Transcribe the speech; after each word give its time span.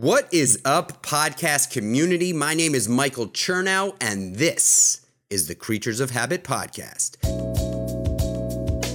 What 0.00 0.32
is 0.32 0.58
up, 0.64 1.02
podcast 1.02 1.72
community? 1.72 2.32
My 2.32 2.54
name 2.54 2.74
is 2.74 2.88
Michael 2.88 3.28
Chernow, 3.28 3.94
and 4.00 4.34
this 4.34 5.04
is 5.28 5.46
the 5.46 5.54
Creatures 5.54 6.00
of 6.00 6.10
Habit 6.10 6.42
podcast. 6.42 7.22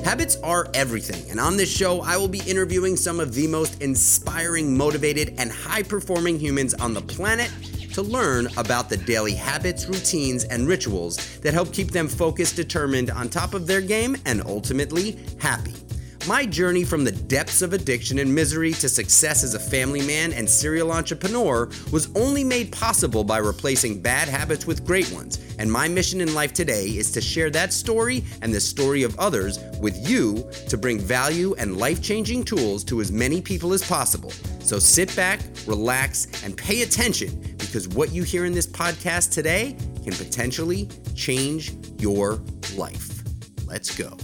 Habits 0.03 0.37
are 0.37 0.67
everything, 0.73 1.29
and 1.29 1.39
on 1.39 1.57
this 1.57 1.71
show, 1.71 2.01
I 2.01 2.17
will 2.17 2.27
be 2.27 2.41
interviewing 2.47 2.97
some 2.97 3.19
of 3.19 3.35
the 3.35 3.45
most 3.45 3.83
inspiring, 3.83 4.75
motivated, 4.75 5.35
and 5.37 5.51
high 5.51 5.83
performing 5.83 6.39
humans 6.39 6.73
on 6.73 6.95
the 6.95 7.03
planet 7.03 7.51
to 7.93 8.01
learn 8.01 8.47
about 8.57 8.89
the 8.89 8.97
daily 8.97 9.35
habits, 9.35 9.85
routines, 9.85 10.45
and 10.45 10.67
rituals 10.67 11.37
that 11.41 11.53
help 11.53 11.71
keep 11.71 11.91
them 11.91 12.07
focused, 12.07 12.55
determined, 12.55 13.11
on 13.11 13.29
top 13.29 13.53
of 13.53 13.67
their 13.67 13.81
game, 13.81 14.17
and 14.25 14.41
ultimately 14.47 15.19
happy. 15.39 15.84
My 16.27 16.43
journey 16.43 16.83
from 16.83 17.03
the 17.03 17.11
depths 17.11 17.61
of 17.61 17.73
addiction 17.73 18.17
and 18.17 18.33
misery 18.33 18.73
to 18.73 18.89
success 18.89 19.43
as 19.43 19.53
a 19.53 19.59
family 19.59 20.01
man 20.01 20.33
and 20.33 20.49
serial 20.49 20.91
entrepreneur 20.91 21.69
was 21.91 22.09
only 22.15 22.43
made 22.43 22.71
possible 22.71 23.23
by 23.23 23.37
replacing 23.37 24.01
bad 24.01 24.27
habits 24.27 24.65
with 24.65 24.87
great 24.87 25.11
ones. 25.11 25.39
And 25.59 25.71
my 25.71 25.87
mission 25.87 26.21
in 26.21 26.33
life 26.33 26.51
today 26.51 26.87
is 26.87 27.11
to 27.11 27.21
share 27.21 27.51
that 27.51 27.71
story 27.71 28.23
and 28.41 28.51
the 28.51 28.59
story 28.59 29.03
of 29.03 29.17
others 29.19 29.59
with 29.79 30.09
you 30.09 30.49
to 30.67 30.77
bring 30.79 30.99
value 30.99 31.53
and 31.59 31.77
life 31.77 32.01
changing 32.01 32.43
tools 32.43 32.83
to 32.85 33.01
as 33.01 33.11
many 33.11 33.39
people 33.39 33.71
as 33.71 33.87
possible. 33.87 34.31
So 34.61 34.79
sit 34.79 35.15
back, 35.15 35.41
relax, 35.67 36.43
and 36.43 36.57
pay 36.57 36.81
attention 36.81 37.55
because 37.59 37.87
what 37.89 38.11
you 38.11 38.23
hear 38.23 38.45
in 38.45 38.53
this 38.53 38.65
podcast 38.65 39.31
today 39.31 39.77
can 40.03 40.13
potentially 40.13 40.89
change 41.13 41.73
your 41.99 42.41
life. 42.75 43.21
Let's 43.67 43.95
go. 43.95 44.17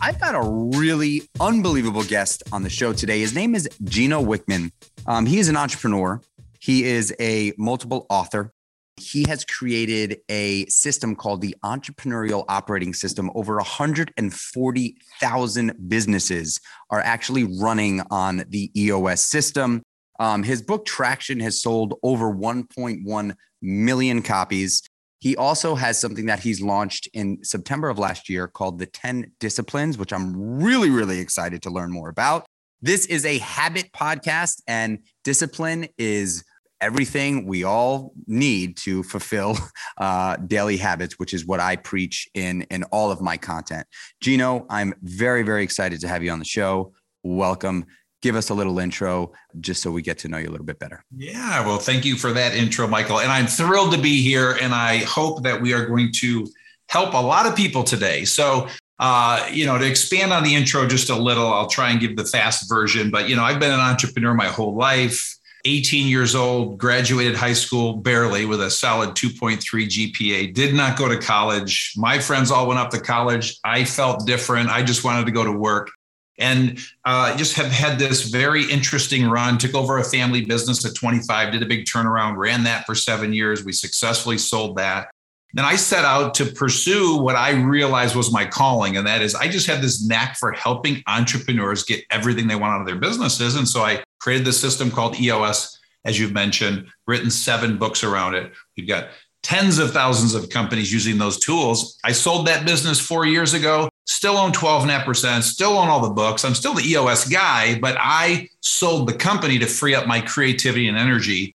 I've 0.00 0.20
got 0.20 0.36
a 0.36 0.42
really 0.78 1.22
unbelievable 1.40 2.04
guest 2.04 2.44
on 2.52 2.62
the 2.62 2.70
show 2.70 2.92
today. 2.92 3.18
His 3.18 3.34
name 3.34 3.56
is 3.56 3.68
Gino 3.82 4.22
Wickman. 4.22 4.70
Um, 5.06 5.26
he 5.26 5.40
is 5.40 5.48
an 5.48 5.56
entrepreneur. 5.56 6.20
He 6.60 6.84
is 6.84 7.12
a 7.18 7.52
multiple 7.58 8.06
author. 8.08 8.52
He 8.96 9.24
has 9.28 9.44
created 9.44 10.20
a 10.28 10.66
system 10.66 11.16
called 11.16 11.40
the 11.40 11.56
Entrepreneurial 11.64 12.44
Operating 12.48 12.94
System. 12.94 13.28
Over 13.34 13.56
140,000 13.56 15.88
businesses 15.88 16.60
are 16.90 17.00
actually 17.00 17.58
running 17.60 18.00
on 18.10 18.44
the 18.48 18.70
EOS 18.80 19.22
system. 19.22 19.82
Um, 20.20 20.44
his 20.44 20.62
book 20.62 20.84
Traction 20.84 21.40
has 21.40 21.60
sold 21.60 21.98
over 22.04 22.32
1.1 22.32 23.34
million 23.62 24.22
copies. 24.22 24.80
He 25.20 25.36
also 25.36 25.74
has 25.74 26.00
something 26.00 26.26
that 26.26 26.40
he's 26.40 26.60
launched 26.60 27.08
in 27.12 27.42
September 27.42 27.88
of 27.88 27.98
last 27.98 28.28
year 28.28 28.46
called 28.46 28.78
the 28.78 28.86
10 28.86 29.32
Disciplines, 29.40 29.98
which 29.98 30.12
I'm 30.12 30.62
really, 30.62 30.90
really 30.90 31.18
excited 31.18 31.62
to 31.62 31.70
learn 31.70 31.90
more 31.90 32.08
about. 32.08 32.46
This 32.80 33.06
is 33.06 33.26
a 33.26 33.38
habit 33.38 33.90
podcast, 33.92 34.62
and 34.68 35.00
discipline 35.24 35.88
is 35.98 36.44
everything 36.80 37.44
we 37.44 37.64
all 37.64 38.12
need 38.28 38.76
to 38.76 39.02
fulfill 39.02 39.58
uh, 39.98 40.36
daily 40.36 40.76
habits, 40.76 41.18
which 41.18 41.34
is 41.34 41.44
what 41.44 41.58
I 41.58 41.74
preach 41.74 42.28
in 42.34 42.62
in 42.70 42.84
all 42.84 43.10
of 43.10 43.20
my 43.20 43.36
content. 43.36 43.86
Gino, 44.20 44.66
I'm 44.70 44.94
very, 45.02 45.42
very 45.42 45.64
excited 45.64 46.00
to 46.00 46.08
have 46.08 46.22
you 46.22 46.30
on 46.30 46.38
the 46.38 46.44
show. 46.44 46.92
Welcome 47.24 47.86
give 48.22 48.34
us 48.34 48.50
a 48.50 48.54
little 48.54 48.78
intro 48.78 49.32
just 49.60 49.82
so 49.82 49.90
we 49.90 50.02
get 50.02 50.18
to 50.18 50.28
know 50.28 50.38
you 50.38 50.48
a 50.48 50.50
little 50.50 50.66
bit 50.66 50.78
better. 50.78 51.04
Yeah, 51.16 51.64
well, 51.66 51.78
thank 51.78 52.04
you 52.04 52.16
for 52.16 52.32
that 52.32 52.54
intro, 52.54 52.86
Michael. 52.88 53.20
And 53.20 53.30
I'm 53.30 53.46
thrilled 53.46 53.92
to 53.92 54.00
be 54.00 54.22
here. 54.22 54.52
And 54.60 54.74
I 54.74 54.98
hope 54.98 55.42
that 55.44 55.60
we 55.60 55.72
are 55.72 55.86
going 55.86 56.12
to 56.16 56.46
help 56.88 57.14
a 57.14 57.22
lot 57.22 57.46
of 57.46 57.54
people 57.54 57.84
today. 57.84 58.24
So, 58.24 58.68
uh, 58.98 59.48
you 59.52 59.64
know, 59.66 59.78
to 59.78 59.86
expand 59.86 60.32
on 60.32 60.42
the 60.42 60.54
intro 60.54 60.86
just 60.86 61.10
a 61.10 61.16
little, 61.16 61.46
I'll 61.46 61.68
try 61.68 61.90
and 61.90 62.00
give 62.00 62.16
the 62.16 62.24
fast 62.24 62.68
version. 62.68 63.10
But, 63.10 63.28
you 63.28 63.36
know, 63.36 63.44
I've 63.44 63.60
been 63.60 63.72
an 63.72 63.80
entrepreneur 63.80 64.34
my 64.34 64.48
whole 64.48 64.76
life. 64.76 65.36
18 65.64 66.06
years 66.06 66.34
old, 66.34 66.78
graduated 66.78 67.34
high 67.34 67.52
school 67.52 67.96
barely 67.96 68.46
with 68.46 68.62
a 68.62 68.70
solid 68.70 69.10
2.3 69.10 69.58
GPA, 69.60 70.54
did 70.54 70.72
not 70.72 70.96
go 70.96 71.08
to 71.08 71.18
college. 71.18 71.92
My 71.96 72.20
friends 72.20 72.50
all 72.50 72.68
went 72.68 72.78
up 72.78 72.90
to 72.90 73.00
college. 73.00 73.58
I 73.64 73.84
felt 73.84 74.24
different. 74.24 74.70
I 74.70 74.82
just 74.82 75.04
wanted 75.04 75.26
to 75.26 75.32
go 75.32 75.44
to 75.44 75.52
work 75.52 75.90
and 76.38 76.78
uh, 77.04 77.36
just 77.36 77.54
have 77.54 77.70
had 77.70 77.98
this 77.98 78.28
very 78.28 78.70
interesting 78.70 79.28
run. 79.28 79.58
Took 79.58 79.74
over 79.74 79.98
a 79.98 80.04
family 80.04 80.44
business 80.44 80.84
at 80.84 80.94
25, 80.94 81.52
did 81.52 81.62
a 81.62 81.66
big 81.66 81.84
turnaround, 81.84 82.36
ran 82.36 82.64
that 82.64 82.86
for 82.86 82.94
seven 82.94 83.32
years. 83.32 83.64
We 83.64 83.72
successfully 83.72 84.38
sold 84.38 84.76
that. 84.76 85.10
Then 85.54 85.64
I 85.64 85.76
set 85.76 86.04
out 86.04 86.34
to 86.34 86.46
pursue 86.46 87.16
what 87.16 87.34
I 87.34 87.52
realized 87.52 88.14
was 88.14 88.32
my 88.32 88.44
calling, 88.44 88.96
and 88.96 89.06
that 89.06 89.22
is 89.22 89.34
I 89.34 89.48
just 89.48 89.66
had 89.66 89.82
this 89.82 90.06
knack 90.06 90.36
for 90.36 90.52
helping 90.52 91.02
entrepreneurs 91.06 91.84
get 91.84 92.04
everything 92.10 92.46
they 92.46 92.56
want 92.56 92.74
out 92.74 92.80
of 92.80 92.86
their 92.86 92.96
businesses. 92.96 93.56
And 93.56 93.66
so 93.66 93.82
I 93.82 94.02
created 94.20 94.46
this 94.46 94.60
system 94.60 94.90
called 94.90 95.18
EOS, 95.18 95.78
as 96.04 96.20
you've 96.20 96.32
mentioned, 96.32 96.86
written 97.06 97.30
seven 97.30 97.78
books 97.78 98.04
around 98.04 98.34
it. 98.34 98.52
We've 98.76 98.86
got 98.86 99.08
tens 99.42 99.78
of 99.78 99.92
thousands 99.92 100.34
of 100.34 100.50
companies 100.50 100.92
using 100.92 101.16
those 101.16 101.38
tools. 101.38 101.98
I 102.04 102.12
sold 102.12 102.46
that 102.46 102.66
business 102.66 103.00
four 103.00 103.24
years 103.24 103.54
ago 103.54 103.88
still 104.08 104.36
own 104.36 104.52
12.5%, 104.52 105.42
still 105.42 105.78
own 105.78 105.88
all 105.88 106.00
the 106.00 106.10
books. 106.10 106.44
I'm 106.44 106.54
still 106.54 106.74
the 106.74 106.82
EOS 106.82 107.28
guy, 107.28 107.78
but 107.78 107.96
I 108.00 108.48
sold 108.60 109.08
the 109.08 109.12
company 109.12 109.58
to 109.58 109.66
free 109.66 109.94
up 109.94 110.06
my 110.06 110.20
creativity 110.20 110.88
and 110.88 110.96
energy 110.96 111.54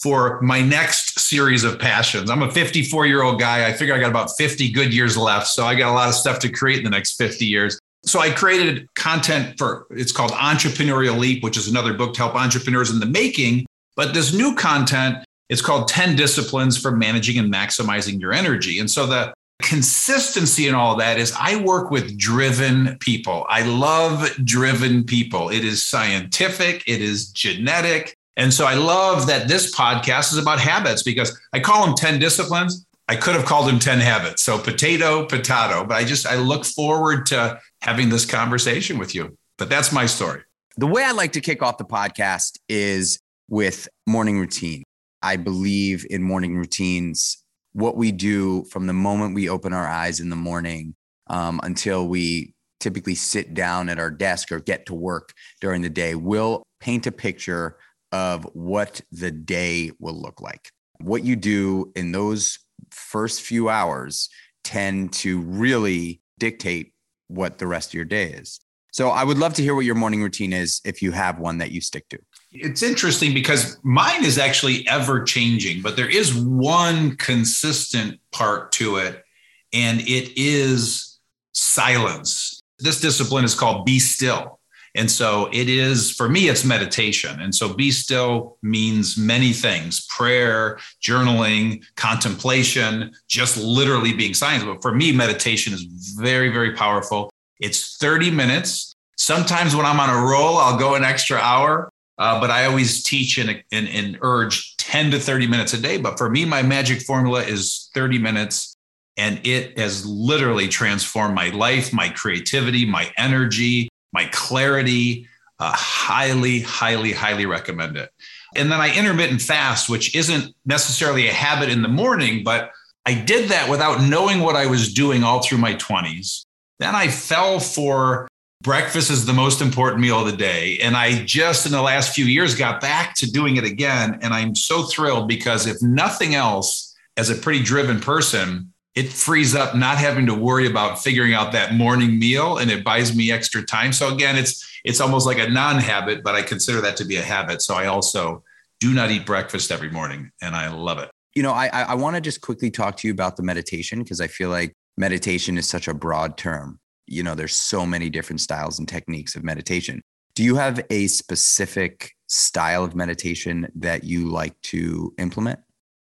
for 0.00 0.40
my 0.42 0.60
next 0.60 1.18
series 1.18 1.64
of 1.64 1.78
passions. 1.78 2.30
I'm 2.30 2.42
a 2.42 2.50
54 2.50 3.06
year 3.06 3.22
old 3.22 3.40
guy. 3.40 3.66
I 3.66 3.72
figure 3.72 3.94
I 3.94 4.00
got 4.00 4.10
about 4.10 4.30
50 4.36 4.70
good 4.72 4.92
years 4.92 5.16
left. 5.16 5.48
So 5.48 5.64
I 5.64 5.74
got 5.74 5.90
a 5.90 5.94
lot 5.94 6.08
of 6.08 6.14
stuff 6.14 6.38
to 6.40 6.50
create 6.50 6.78
in 6.78 6.84
the 6.84 6.90
next 6.90 7.16
50 7.16 7.44
years. 7.44 7.78
So 8.04 8.20
I 8.20 8.30
created 8.30 8.86
content 8.94 9.56
for 9.56 9.86
it's 9.90 10.12
called 10.12 10.32
Entrepreneurial 10.32 11.18
Leap, 11.18 11.42
which 11.42 11.56
is 11.56 11.68
another 11.68 11.94
book 11.94 12.12
to 12.14 12.20
help 12.20 12.34
entrepreneurs 12.34 12.90
in 12.90 13.00
the 13.00 13.06
making. 13.06 13.64
But 13.96 14.12
this 14.12 14.34
new 14.34 14.54
content, 14.54 15.24
it's 15.48 15.62
called 15.62 15.88
10 15.88 16.16
Disciplines 16.16 16.76
for 16.76 16.90
Managing 16.90 17.38
and 17.38 17.52
Maximizing 17.52 18.20
Your 18.20 18.32
Energy. 18.32 18.78
And 18.78 18.90
so 18.90 19.06
the 19.06 19.32
consistency 19.62 20.68
in 20.68 20.74
all 20.74 20.96
that 20.96 21.18
is 21.18 21.32
I 21.38 21.56
work 21.56 21.90
with 21.90 22.18
driven 22.18 22.98
people. 22.98 23.46
I 23.48 23.62
love 23.62 24.28
driven 24.44 25.04
people. 25.04 25.48
It 25.48 25.64
is 25.64 25.82
scientific, 25.82 26.82
it 26.86 27.00
is 27.00 27.30
genetic. 27.30 28.16
And 28.36 28.52
so 28.52 28.66
I 28.66 28.74
love 28.74 29.28
that 29.28 29.46
this 29.46 29.74
podcast 29.74 30.32
is 30.32 30.38
about 30.38 30.58
habits 30.58 31.02
because 31.02 31.40
I 31.52 31.60
call 31.60 31.86
them 31.86 31.94
10 31.94 32.18
disciplines. 32.18 32.84
I 33.06 33.16
could 33.16 33.36
have 33.36 33.44
called 33.44 33.68
them 33.68 33.78
10 33.78 34.00
habits. 34.00 34.42
So 34.42 34.58
potato, 34.58 35.26
potato. 35.26 35.84
But 35.84 35.96
I 35.96 36.04
just, 36.04 36.26
I 36.26 36.36
look 36.36 36.64
forward 36.64 37.26
to 37.26 37.60
having 37.82 38.08
this 38.08 38.26
conversation 38.26 38.98
with 38.98 39.14
you. 39.14 39.36
But 39.56 39.68
that's 39.68 39.92
my 39.92 40.06
story. 40.06 40.42
The 40.76 40.88
way 40.88 41.04
I 41.04 41.12
like 41.12 41.32
to 41.32 41.40
kick 41.40 41.62
off 41.62 41.78
the 41.78 41.84
podcast 41.84 42.58
is 42.68 43.20
with 43.48 43.88
morning 44.06 44.40
routine. 44.40 44.82
I 45.22 45.36
believe 45.36 46.04
in 46.10 46.22
morning 46.22 46.56
routines 46.56 47.43
what 47.74 47.96
we 47.96 48.12
do 48.12 48.64
from 48.64 48.86
the 48.86 48.92
moment 48.92 49.34
we 49.34 49.48
open 49.48 49.72
our 49.72 49.86
eyes 49.86 50.20
in 50.20 50.30
the 50.30 50.36
morning 50.36 50.94
um, 51.26 51.60
until 51.62 52.08
we 52.08 52.54
typically 52.80 53.14
sit 53.14 53.54
down 53.54 53.88
at 53.88 53.98
our 53.98 54.10
desk 54.10 54.52
or 54.52 54.60
get 54.60 54.86
to 54.86 54.94
work 54.94 55.32
during 55.60 55.82
the 55.82 55.90
day 55.90 56.14
will 56.14 56.62
paint 56.80 57.06
a 57.06 57.12
picture 57.12 57.76
of 58.12 58.44
what 58.52 59.00
the 59.10 59.30
day 59.30 59.90
will 59.98 60.14
look 60.14 60.40
like. 60.40 60.70
What 61.00 61.24
you 61.24 61.34
do 61.34 61.92
in 61.96 62.12
those 62.12 62.58
first 62.90 63.42
few 63.42 63.68
hours 63.68 64.28
tend 64.62 65.12
to 65.14 65.40
really 65.40 66.20
dictate 66.38 66.92
what 67.28 67.58
the 67.58 67.66
rest 67.66 67.90
of 67.90 67.94
your 67.94 68.04
day 68.04 68.32
is. 68.32 68.60
So 68.92 69.10
I 69.10 69.24
would 69.24 69.38
love 69.38 69.54
to 69.54 69.62
hear 69.62 69.74
what 69.74 69.84
your 69.84 69.96
morning 69.96 70.22
routine 70.22 70.52
is 70.52 70.80
if 70.84 71.02
you 71.02 71.10
have 71.10 71.40
one 71.40 71.58
that 71.58 71.72
you 71.72 71.80
stick 71.80 72.08
to 72.10 72.18
it's 72.54 72.82
interesting 72.82 73.34
because 73.34 73.78
mine 73.82 74.24
is 74.24 74.38
actually 74.38 74.86
ever 74.88 75.22
changing, 75.24 75.82
but 75.82 75.96
there 75.96 76.08
is 76.08 76.34
one 76.34 77.16
consistent 77.16 78.20
part 78.30 78.70
to 78.72 78.96
it, 78.96 79.24
and 79.72 80.00
it 80.02 80.32
is 80.36 81.18
silence. 81.52 82.60
This 82.78 83.00
discipline 83.00 83.44
is 83.44 83.54
called 83.54 83.84
be 83.84 83.98
still. 83.98 84.60
And 84.96 85.10
so 85.10 85.48
it 85.52 85.68
is, 85.68 86.12
for 86.12 86.28
me, 86.28 86.48
it's 86.48 86.64
meditation. 86.64 87.40
And 87.40 87.52
so 87.52 87.74
be 87.74 87.90
still 87.90 88.58
means 88.62 89.18
many 89.18 89.52
things 89.52 90.06
prayer, 90.06 90.78
journaling, 91.02 91.84
contemplation, 91.96 93.12
just 93.26 93.56
literally 93.56 94.12
being 94.12 94.34
silent. 94.34 94.66
But 94.66 94.82
for 94.82 94.94
me, 94.94 95.10
meditation 95.10 95.72
is 95.72 96.14
very, 96.16 96.48
very 96.48 96.74
powerful. 96.74 97.28
It's 97.58 97.96
30 97.96 98.30
minutes. 98.30 98.94
Sometimes 99.16 99.74
when 99.74 99.84
I'm 99.84 99.98
on 99.98 100.10
a 100.10 100.26
roll, 100.30 100.58
I'll 100.58 100.78
go 100.78 100.94
an 100.94 101.02
extra 101.02 101.38
hour. 101.38 101.90
Uh, 102.18 102.40
but 102.40 102.50
I 102.50 102.66
always 102.66 103.02
teach 103.02 103.38
and, 103.38 103.62
and, 103.72 103.88
and 103.88 104.18
urge 104.22 104.76
10 104.76 105.10
to 105.12 105.18
30 105.18 105.46
minutes 105.46 105.72
a 105.72 105.78
day. 105.78 105.96
But 105.96 106.18
for 106.18 106.30
me, 106.30 106.44
my 106.44 106.62
magic 106.62 107.02
formula 107.02 107.42
is 107.42 107.90
30 107.94 108.18
minutes. 108.18 108.76
And 109.16 109.40
it 109.46 109.78
has 109.78 110.04
literally 110.04 110.68
transformed 110.68 111.34
my 111.34 111.50
life, 111.50 111.92
my 111.92 112.08
creativity, 112.08 112.84
my 112.84 113.12
energy, 113.16 113.88
my 114.12 114.26
clarity. 114.32 115.28
Uh, 115.60 115.72
highly, 115.72 116.60
highly, 116.60 117.12
highly 117.12 117.46
recommend 117.46 117.96
it. 117.96 118.10
And 118.56 118.72
then 118.72 118.80
I 118.80 118.92
intermittent 118.94 119.40
fast, 119.40 119.88
which 119.88 120.14
isn't 120.14 120.52
necessarily 120.64 121.28
a 121.28 121.32
habit 121.32 121.68
in 121.68 121.82
the 121.82 121.88
morning, 121.88 122.42
but 122.42 122.72
I 123.06 123.14
did 123.14 123.50
that 123.50 123.70
without 123.70 124.02
knowing 124.02 124.40
what 124.40 124.56
I 124.56 124.66
was 124.66 124.92
doing 124.92 125.22
all 125.22 125.42
through 125.42 125.58
my 125.58 125.74
20s. 125.74 126.44
Then 126.78 126.94
I 126.94 127.08
fell 127.08 127.60
for 127.60 128.28
breakfast 128.64 129.10
is 129.10 129.26
the 129.26 129.32
most 129.32 129.60
important 129.60 130.00
meal 130.00 130.18
of 130.18 130.26
the 130.26 130.36
day. 130.36 130.78
And 130.82 130.96
I 130.96 131.22
just 131.24 131.66
in 131.66 131.72
the 131.72 131.82
last 131.82 132.14
few 132.14 132.24
years 132.24 132.56
got 132.56 132.80
back 132.80 133.14
to 133.16 133.30
doing 133.30 133.56
it 133.56 133.64
again. 133.64 134.18
And 134.22 134.34
I'm 134.34 134.56
so 134.56 134.82
thrilled 134.84 135.28
because 135.28 135.66
if 135.66 135.80
nothing 135.82 136.34
else, 136.34 136.92
as 137.16 137.30
a 137.30 137.34
pretty 137.34 137.62
driven 137.62 138.00
person, 138.00 138.72
it 138.94 139.08
frees 139.08 139.54
up 139.54 139.76
not 139.76 139.98
having 139.98 140.26
to 140.26 140.34
worry 140.34 140.66
about 140.66 140.98
figuring 140.98 141.34
out 141.34 141.52
that 141.52 141.74
morning 141.74 142.18
meal 142.18 142.58
and 142.58 142.70
it 142.70 142.84
buys 142.84 143.14
me 143.14 143.30
extra 143.30 143.62
time. 143.62 143.92
So 143.92 144.12
again, 144.12 144.36
it's 144.36 144.64
it's 144.84 145.00
almost 145.00 145.26
like 145.26 145.38
a 145.38 145.48
non-habit, 145.48 146.22
but 146.22 146.34
I 146.34 146.42
consider 146.42 146.80
that 146.82 146.96
to 146.98 147.04
be 147.04 147.16
a 147.16 147.22
habit. 147.22 147.62
So 147.62 147.74
I 147.74 147.86
also 147.86 148.42
do 148.80 148.92
not 148.92 149.10
eat 149.10 149.26
breakfast 149.26 149.70
every 149.70 149.90
morning 149.90 150.30
and 150.42 150.54
I 150.54 150.68
love 150.68 150.98
it. 150.98 151.10
You 151.34 151.42
know, 151.42 151.52
I 151.52 151.68
I 151.68 151.94
want 151.94 152.16
to 152.16 152.20
just 152.20 152.40
quickly 152.40 152.70
talk 152.70 152.96
to 152.98 153.08
you 153.08 153.12
about 153.12 153.36
the 153.36 153.42
meditation 153.42 154.02
because 154.02 154.20
I 154.20 154.26
feel 154.26 154.50
like 154.50 154.72
meditation 154.96 155.58
is 155.58 155.68
such 155.68 155.88
a 155.88 155.94
broad 155.94 156.36
term. 156.36 156.78
You 157.06 157.22
know, 157.22 157.34
there's 157.34 157.56
so 157.56 157.84
many 157.84 158.10
different 158.10 158.40
styles 158.40 158.78
and 158.78 158.88
techniques 158.88 159.36
of 159.36 159.44
meditation. 159.44 160.02
Do 160.34 160.42
you 160.42 160.56
have 160.56 160.84
a 160.90 161.06
specific 161.06 162.12
style 162.28 162.84
of 162.84 162.94
meditation 162.94 163.68
that 163.76 164.04
you 164.04 164.30
like 164.30 164.60
to 164.62 165.14
implement? 165.18 165.60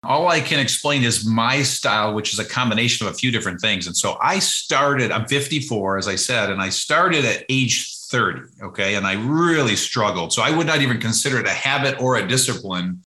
all 0.07 0.29
I 0.29 0.41
can 0.41 0.61
explain 0.61 1.03
is 1.03 1.27
my 1.27 1.63
style, 1.63 2.15
which 2.15 2.33
is 2.33 2.39
a 2.39 2.45
combination 2.45 3.07
of 3.07 3.13
a 3.13 3.17
few 3.17 3.31
different 3.31 3.61
things. 3.61 3.87
And 3.87 3.97
so 3.97 4.17
I 4.21 4.39
started, 4.39 5.11
I'm 5.11 5.27
54, 5.27 5.99
as 5.99 6.09
I 6.09 6.17
said, 6.17 6.51
and 6.51 6.61
I 6.61 6.69
started 6.69 7.25
at 7.25 7.45
age 7.49 7.97
30. 8.11 8.41
Okay. 8.63 8.95
And 8.95 9.07
I 9.07 9.15
really 9.15 9.77
struggled. 9.77 10.33
So 10.33 10.43
I 10.43 10.55
would 10.55 10.67
not 10.67 10.83
even 10.83 11.01
consider 11.01 11.41
it 11.41 11.47
a 11.47 11.51
habit 11.51 12.01
or 12.01 12.17
a 12.17 12.27
discipline 12.27 13.03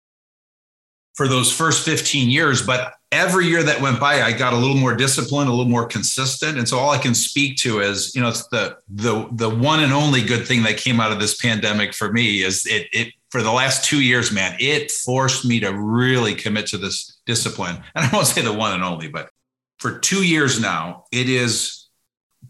for 1.15 1.27
those 1.27 1.51
first 1.51 1.85
15 1.85 2.29
years. 2.29 2.62
But 2.62 2.94
every 3.12 3.47
year 3.47 3.63
that 3.63 3.81
went 3.81 4.00
by, 4.00 4.21
I 4.21 4.31
got 4.31 4.53
a 4.53 4.57
little 4.57 4.75
more 4.75 4.95
disciplined, 4.95 5.50
a 5.50 5.53
little 5.53 5.71
more 5.71 5.88
consistent. 5.88 6.57
And 6.57 6.67
so 6.67 6.77
all 6.77 6.91
I 6.91 6.97
can 6.97 7.15
speak 7.15 7.57
to 7.57 7.79
is, 7.79 8.13
you 8.15 8.21
know, 8.21 8.29
it's 8.29 8.47
the 8.47 8.77
the 8.89 9.27
the 9.31 9.50
one 9.50 9.81
and 9.81 9.94
only 9.94 10.21
good 10.21 10.47
thing 10.47 10.63
that 10.63 10.77
came 10.77 11.00
out 11.00 11.12
of 11.12 11.19
this 11.19 11.35
pandemic 11.35 11.94
for 11.94 12.12
me 12.12 12.44
is 12.44 12.65
it 12.65 12.88
it 12.91 13.13
for 13.29 13.41
the 13.41 13.51
last 13.51 13.83
two 13.83 14.01
years, 14.01 14.31
man, 14.31 14.56
it 14.59 14.91
forced 14.91 15.45
me 15.45 15.59
to 15.59 15.73
really 15.73 16.35
commit 16.35 16.67
to 16.67 16.77
this 16.77 17.18
discipline. 17.25 17.77
And 17.95 18.06
I 18.06 18.09
won't 18.13 18.27
say 18.27 18.41
the 18.41 18.53
one 18.53 18.73
and 18.73 18.83
only, 18.83 19.07
but 19.07 19.29
for 19.79 20.00
two 20.00 20.23
years 20.23 20.59
now, 20.59 21.06
it 21.11 21.29
is 21.29 21.88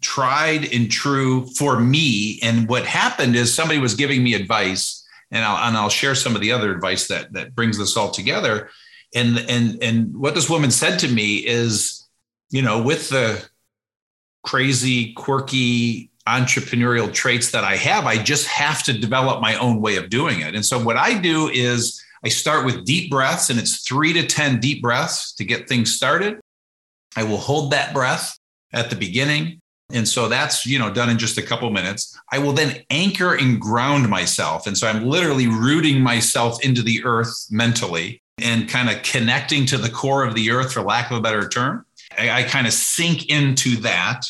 tried 0.00 0.72
and 0.72 0.90
true 0.90 1.46
for 1.58 1.80
me. 1.80 2.38
And 2.42 2.68
what 2.68 2.84
happened 2.84 3.36
is 3.36 3.52
somebody 3.52 3.80
was 3.80 3.94
giving 3.94 4.22
me 4.22 4.34
advice, 4.34 5.05
and 5.30 5.44
I'll, 5.44 5.68
and 5.68 5.76
I'll 5.76 5.88
share 5.88 6.14
some 6.14 6.34
of 6.34 6.40
the 6.40 6.52
other 6.52 6.72
advice 6.72 7.08
that 7.08 7.32
that 7.32 7.54
brings 7.54 7.78
this 7.78 7.96
all 7.96 8.10
together. 8.10 8.70
And 9.14 9.38
and 9.48 9.82
and 9.82 10.16
what 10.16 10.34
this 10.34 10.50
woman 10.50 10.70
said 10.70 10.98
to 11.00 11.08
me 11.08 11.36
is, 11.36 12.06
you 12.50 12.62
know, 12.62 12.82
with 12.82 13.08
the 13.08 13.44
crazy, 14.42 15.12
quirky 15.14 16.10
entrepreneurial 16.26 17.12
traits 17.12 17.50
that 17.52 17.64
I 17.64 17.76
have. 17.76 18.06
I 18.06 18.22
just 18.22 18.46
have 18.48 18.82
to 18.84 18.92
develop 18.92 19.40
my 19.40 19.56
own 19.56 19.80
way 19.80 19.96
of 19.96 20.08
doing 20.08 20.40
it. 20.40 20.54
And 20.54 20.64
so 20.64 20.82
what 20.82 20.96
I 20.96 21.18
do 21.18 21.48
is 21.48 22.02
I 22.24 22.28
start 22.28 22.64
with 22.64 22.84
deep 22.84 23.10
breaths, 23.10 23.50
and 23.50 23.58
it's 23.58 23.86
three 23.86 24.12
to 24.14 24.26
10 24.26 24.58
deep 24.58 24.82
breaths 24.82 25.34
to 25.34 25.44
get 25.44 25.68
things 25.68 25.94
started. 25.94 26.40
I 27.16 27.22
will 27.22 27.36
hold 27.36 27.70
that 27.72 27.94
breath 27.94 28.36
at 28.72 28.90
the 28.90 28.96
beginning. 28.96 29.60
And 29.92 30.06
so 30.06 30.28
that's, 30.28 30.66
you 30.66 30.78
know, 30.78 30.92
done 30.92 31.10
in 31.10 31.18
just 31.18 31.38
a 31.38 31.42
couple 31.42 31.70
minutes. 31.70 32.18
I 32.32 32.38
will 32.38 32.52
then 32.52 32.82
anchor 32.90 33.34
and 33.34 33.60
ground 33.60 34.08
myself. 34.08 34.66
And 34.66 34.76
so 34.76 34.88
I'm 34.88 35.04
literally 35.04 35.46
rooting 35.46 36.00
myself 36.00 36.62
into 36.64 36.82
the 36.82 37.04
earth 37.04 37.46
mentally 37.50 38.22
and 38.38 38.68
kind 38.68 38.90
of 38.90 39.02
connecting 39.02 39.64
to 39.66 39.78
the 39.78 39.88
core 39.88 40.24
of 40.24 40.34
the 40.34 40.50
earth, 40.50 40.72
for 40.72 40.82
lack 40.82 41.10
of 41.10 41.18
a 41.18 41.20
better 41.20 41.48
term. 41.48 41.86
I, 42.18 42.30
I 42.30 42.42
kind 42.42 42.66
of 42.66 42.72
sink 42.72 43.30
into 43.30 43.76
that 43.76 44.26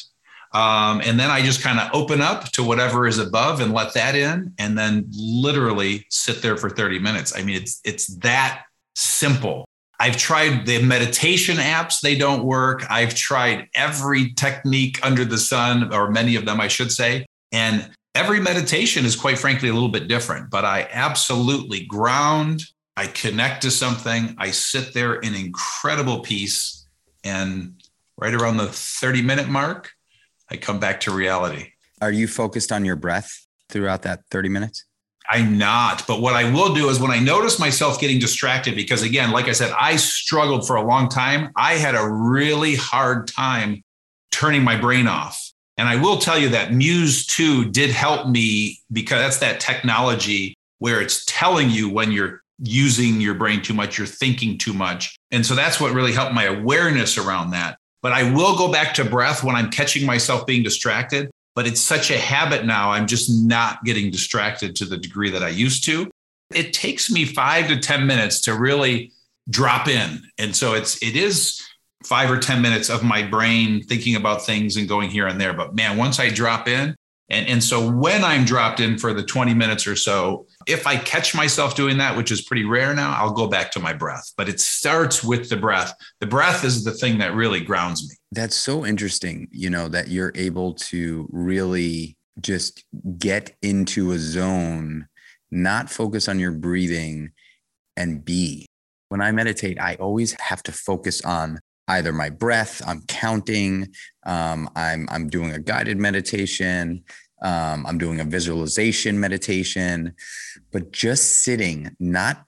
um, 0.57 1.03
and 1.05 1.21
then 1.21 1.31
I 1.31 1.43
just 1.43 1.63
kind 1.63 1.79
of 1.79 1.91
open 1.93 2.23
up 2.23 2.45
to 2.53 2.65
whatever 2.65 3.07
is 3.07 3.19
above 3.19 3.61
and 3.61 3.75
let 3.75 3.93
that 3.93 4.15
in, 4.15 4.55
and 4.59 4.79
then 4.79 5.07
literally 5.15 6.07
sit 6.09 6.41
there 6.41 6.57
for 6.57 6.71
30 6.71 6.99
minutes. 6.99 7.37
I 7.37 7.43
mean, 7.43 7.57
it's 7.57 7.81
it's 7.85 8.07
that 8.19 8.65
simple. 8.95 9.67
I've 9.99 10.17
tried 10.17 10.67
the 10.67 10.83
meditation 10.83 11.57
apps, 11.57 12.01
they 12.01 12.17
don't 12.17 12.45
work. 12.45 12.85
I've 12.91 13.15
tried 13.15 13.69
every 13.75 14.33
technique 14.35 14.99
under 15.05 15.25
the 15.25 15.39
sun, 15.39 15.93
or 15.93 16.11
many 16.11 16.37
of 16.37 16.45
them, 16.45 16.61
I 16.61 16.69
should 16.69 16.93
say. 16.93 17.27
And 17.53 17.91
every 18.15 18.41
meditation 18.41 19.05
is 19.05 19.15
quite 19.15 19.39
frankly 19.39 19.69
a 19.69 19.75
little 19.75 19.91
bit 19.91 20.09
different, 20.09 20.51
but 20.51 20.65
I 20.65 20.89
absolutely 20.91 21.85
ground, 21.87 22.63
I 22.97 23.07
connect 23.07 23.63
to 23.63 23.71
something, 23.71 24.35
I 24.39 24.51
sit 24.51 24.95
there 24.95 25.17
in 25.17 25.35
incredible 25.35 26.21
peace. 26.21 26.87
And 27.23 27.83
right 28.17 28.35
around 28.35 28.57
the 28.57 28.69
30 28.69 29.21
minute 29.23 29.49
mark, 29.49 29.91
I 30.51 30.57
come 30.57 30.81
back 30.81 31.01
to 31.01 31.11
reality. 31.11 31.73
Are 32.01 32.13
you 32.13 32.27
focused 32.27 32.73
on 32.73 32.85
your 32.85 32.97
breath 32.97 33.47
throughout 33.69 34.03
that 34.03 34.25
30 34.31 34.49
minutes? 34.49 34.86
I'm 35.31 35.59
not. 35.59 36.07
But 36.07 36.21
what 36.21 36.35
I 36.35 36.51
will 36.51 36.75
do 36.75 36.89
is 36.89 37.01
when 37.01 37.11
I 37.11 37.19
notice 37.19 37.59
myself 37.59 38.01
getting 38.01 38.19
distracted, 38.19 38.75
because 38.75 39.03
again, 39.03 39.31
like 39.31 39.47
I 39.47 39.53
said, 39.53 39.73
I 39.79 39.97
struggled 39.97 40.67
for 40.67 40.77
a 40.77 40.83
long 40.83 41.09
time. 41.09 41.51
I 41.57 41.75
had 41.75 41.95
a 41.95 42.09
really 42.09 42.77
hard 42.77 43.29
time 43.29 43.83
turning 44.31 44.63
my 44.63 44.77
brain 44.77 45.07
off. 45.07 45.53
And 45.79 45.89
I 45.89 45.97
will 45.97 46.19
tell 46.19 46.39
you 46.39 46.49
that 46.51 46.73
Muse 46.73 47.27
2 47.27 47.71
did 47.71 47.91
help 47.91 48.29
me 48.29 48.81
because 48.93 49.21
that's 49.21 49.39
that 49.39 49.61
technology 49.61 50.55
where 50.79 51.01
it's 51.01 51.25
telling 51.27 51.71
you 51.71 51.89
when 51.89 52.13
you're 52.13 52.41
using 52.59 53.21
your 53.21 53.35
brain 53.35 53.63
too 53.63 53.75
much, 53.75 53.99
you're 53.99 54.07
thinking 54.07 54.57
too 54.57 54.73
much. 54.73 55.17
And 55.31 55.45
so 55.45 55.55
that's 55.55 55.81
what 55.81 55.93
really 55.93 56.13
helped 56.13 56.35
my 56.35 56.45
awareness 56.45 57.19
around 57.19 57.51
that. 57.51 57.79
But 58.03 58.13
I 58.13 58.31
will 58.33 58.57
go 58.57 58.71
back 58.71 58.95
to 58.95 59.05
breath 59.05 59.43
when 59.43 59.57
I'm 59.57 59.71
catching 59.71 60.07
myself 60.07 60.47
being 60.47 60.63
distracted. 60.63 61.31
But 61.57 61.67
it's 61.67 61.81
such 61.81 62.11
a 62.11 62.19
habit 62.19 62.65
now, 62.65 62.91
I'm 62.91 63.07
just 63.07 63.31
not 63.31 63.83
getting 63.85 64.11
distracted 64.11 64.77
to 64.77 64.85
the 64.85 64.99
degree 64.99 65.31
that 65.31 65.43
I 65.43 65.49
used 65.49 65.85
to. 65.87 66.09
It 66.55 66.73
takes 66.73 67.11
me 67.11 67.25
five 67.25 67.67
to 67.69 67.79
10 67.79 68.07
minutes 68.07 68.43
to 68.43 68.55
really 68.55 69.13
drop 69.49 69.89
in. 69.89 70.23
And 70.39 70.55
so 70.55 70.75
it's, 70.75 71.03
it 71.03 71.17
is 71.17 71.61
five 72.05 72.31
or 72.31 72.39
10 72.39 72.61
minutes 72.61 72.91
of 72.91 73.03
my 73.03 73.23
brain 73.23 73.83
thinking 73.83 74.17
about 74.17 74.45
things 74.45 74.77
and 74.77 74.87
going 74.87 75.11
here 75.11 75.27
and 75.27 75.41
there. 75.41 75.55
But 75.55 75.75
man, 75.75 75.97
once 75.97 76.21
I 76.21 76.29
drop 76.29 76.69
in, 76.69 76.95
and, 77.29 77.49
and 77.49 77.65
so 77.65 77.91
when 77.91 78.23
I'm 78.23 78.45
dropped 78.45 78.79
in 78.79 78.99
for 78.99 79.13
the 79.13 79.23
20 79.23 79.53
minutes 79.55 79.87
or 79.87 79.97
so, 79.97 80.47
if 80.67 80.87
I 80.87 80.97
catch 80.97 81.35
myself 81.35 81.75
doing 81.75 81.99
that, 81.99 82.17
which 82.17 82.31
is 82.31 82.43
pretty 82.43 82.65
rare 82.65 82.95
now, 82.95 83.15
I'll 83.17 83.33
go 83.33 83.49
back 83.49 83.73
to 83.73 83.81
my 83.81 83.93
breath. 83.93 84.33
But 84.37 84.49
it 84.49 84.61
starts 84.61 85.25
with 85.25 85.49
the 85.49 85.57
breath. 85.57 85.93
The 86.21 86.27
breath 86.27 86.65
is 86.65 86.85
the 86.85 86.93
thing 86.93 87.19
that 87.19 87.35
really 87.35 87.61
grounds 87.61 88.09
me. 88.09 88.15
That's 88.37 88.55
so 88.55 88.85
interesting, 88.85 89.49
you 89.51 89.71
know, 89.71 89.89
that 89.89 90.09
you're 90.09 90.33
able 90.35 90.75
to 90.75 91.27
really 91.33 92.19
just 92.39 92.85
get 93.17 93.57
into 93.63 94.13
a 94.13 94.19
zone, 94.19 95.09
not 95.51 95.89
focus 95.89 96.29
on 96.29 96.39
your 96.39 96.53
breathing 96.53 97.31
and 97.97 98.23
be. 98.23 98.67
When 99.09 99.23
I 99.23 99.33
meditate, 99.33 99.81
I 99.81 99.95
always 99.95 100.39
have 100.39 100.63
to 100.65 100.73
focus 100.73 101.23
on 101.23 101.61
either 101.89 102.13
my 102.13 102.29
breath, 102.29 102.83
I'm 102.87 103.01
counting, 103.09 103.89
um, 104.27 104.69
I'm, 104.77 105.09
I'm 105.11 105.31
doing 105.31 105.53
a 105.53 105.59
guided 105.59 105.97
meditation, 105.97 107.05
um, 107.43 107.87
I'm 107.87 107.97
doing 107.97 108.21
a 108.21 108.25
visualization 108.25 109.19
meditation, 109.19 110.13
but 110.73 110.93
just 110.93 111.43
sitting, 111.43 111.97
not, 111.99 112.45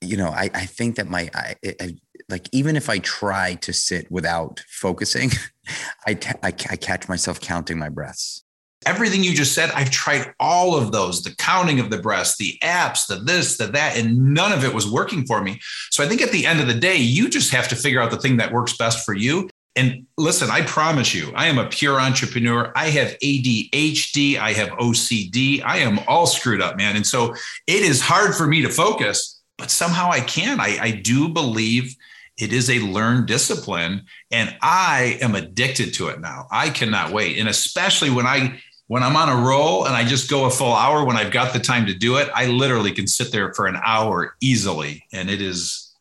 you 0.00 0.16
know, 0.16 0.28
I, 0.28 0.50
I 0.54 0.66
think 0.66 0.96
that 0.96 1.08
my, 1.08 1.28
I, 1.34 1.56
I, 1.80 1.96
like, 2.28 2.48
even 2.52 2.76
if 2.76 2.88
I 2.88 2.98
try 2.98 3.54
to 3.56 3.72
sit 3.72 4.10
without 4.10 4.64
focusing, 4.68 5.30
I, 6.06 6.14
catch 6.14 7.08
myself 7.08 7.40
counting 7.40 7.78
my 7.78 7.88
breaths 7.88 8.44
everything 8.86 9.24
you 9.24 9.34
just 9.34 9.52
said, 9.52 9.70
I've 9.72 9.90
tried 9.90 10.32
all 10.38 10.76
of 10.76 10.92
those 10.92 11.22
the 11.22 11.34
counting 11.34 11.80
of 11.80 11.90
the 11.90 11.98
breaths, 11.98 12.36
the 12.38 12.56
apps, 12.62 13.06
the 13.06 13.16
this, 13.16 13.58
the 13.58 13.66
that, 13.66 13.96
and 13.98 14.32
none 14.32 14.52
of 14.52 14.64
it 14.64 14.72
was 14.72 14.90
working 14.90 15.26
for 15.26 15.42
me. 15.42 15.60
So 15.90 16.02
I 16.02 16.08
think 16.08 16.22
at 16.22 16.30
the 16.30 16.46
end 16.46 16.60
of 16.60 16.68
the 16.68 16.74
day, 16.74 16.96
you 16.96 17.28
just 17.28 17.52
have 17.52 17.68
to 17.68 17.76
figure 17.76 18.00
out 18.00 18.10
the 18.10 18.16
thing 18.16 18.36
that 18.38 18.52
works 18.52 18.76
best 18.76 19.04
for 19.04 19.12
you. 19.12 19.50
And 19.74 20.06
listen, 20.16 20.50
I 20.50 20.62
promise 20.62 21.14
you, 21.14 21.32
I 21.34 21.46
am 21.46 21.58
a 21.58 21.68
pure 21.68 22.00
entrepreneur. 22.00 22.72
I 22.74 22.88
have 22.90 23.18
ADHD, 23.18 24.38
I 24.38 24.52
have 24.52 24.70
OCD, 24.70 25.62
I 25.62 25.78
am 25.78 25.98
all 26.08 26.26
screwed 26.26 26.62
up, 26.62 26.78
man. 26.78 26.96
And 26.96 27.06
so 27.06 27.34
it 27.66 27.82
is 27.82 28.00
hard 28.00 28.34
for 28.34 28.46
me 28.46 28.62
to 28.62 28.70
focus, 28.70 29.42
but 29.58 29.70
somehow 29.70 30.10
I 30.10 30.20
can. 30.20 30.60
I, 30.60 30.78
I 30.80 30.90
do 30.92 31.28
believe 31.28 31.94
it 32.38 32.52
is 32.52 32.70
a 32.70 32.78
learned 32.80 33.26
discipline 33.26 34.02
and 34.30 34.56
i 34.62 35.18
am 35.20 35.34
addicted 35.34 35.92
to 35.94 36.08
it 36.08 36.20
now 36.20 36.46
i 36.50 36.68
cannot 36.70 37.12
wait 37.12 37.38
and 37.38 37.48
especially 37.48 38.10
when 38.10 38.26
i 38.26 38.60
when 38.88 39.02
I'm 39.02 39.16
on 39.16 39.28
a 39.28 39.46
roll 39.46 39.84
and 39.86 39.94
I 39.94 40.04
just 40.04 40.30
go 40.30 40.44
a 40.44 40.50
full 40.50 40.72
hour 40.72 41.04
when 41.04 41.16
I've 41.16 41.32
got 41.32 41.52
the 41.52 41.58
time 41.58 41.86
to 41.86 41.94
do 41.94 42.16
it, 42.16 42.28
I 42.34 42.46
literally 42.46 42.92
can 42.92 43.06
sit 43.06 43.32
there 43.32 43.52
for 43.52 43.66
an 43.66 43.78
hour 43.84 44.36
easily. 44.40 45.04
And 45.12 45.28
it 45.28 45.42
is 45.42 45.94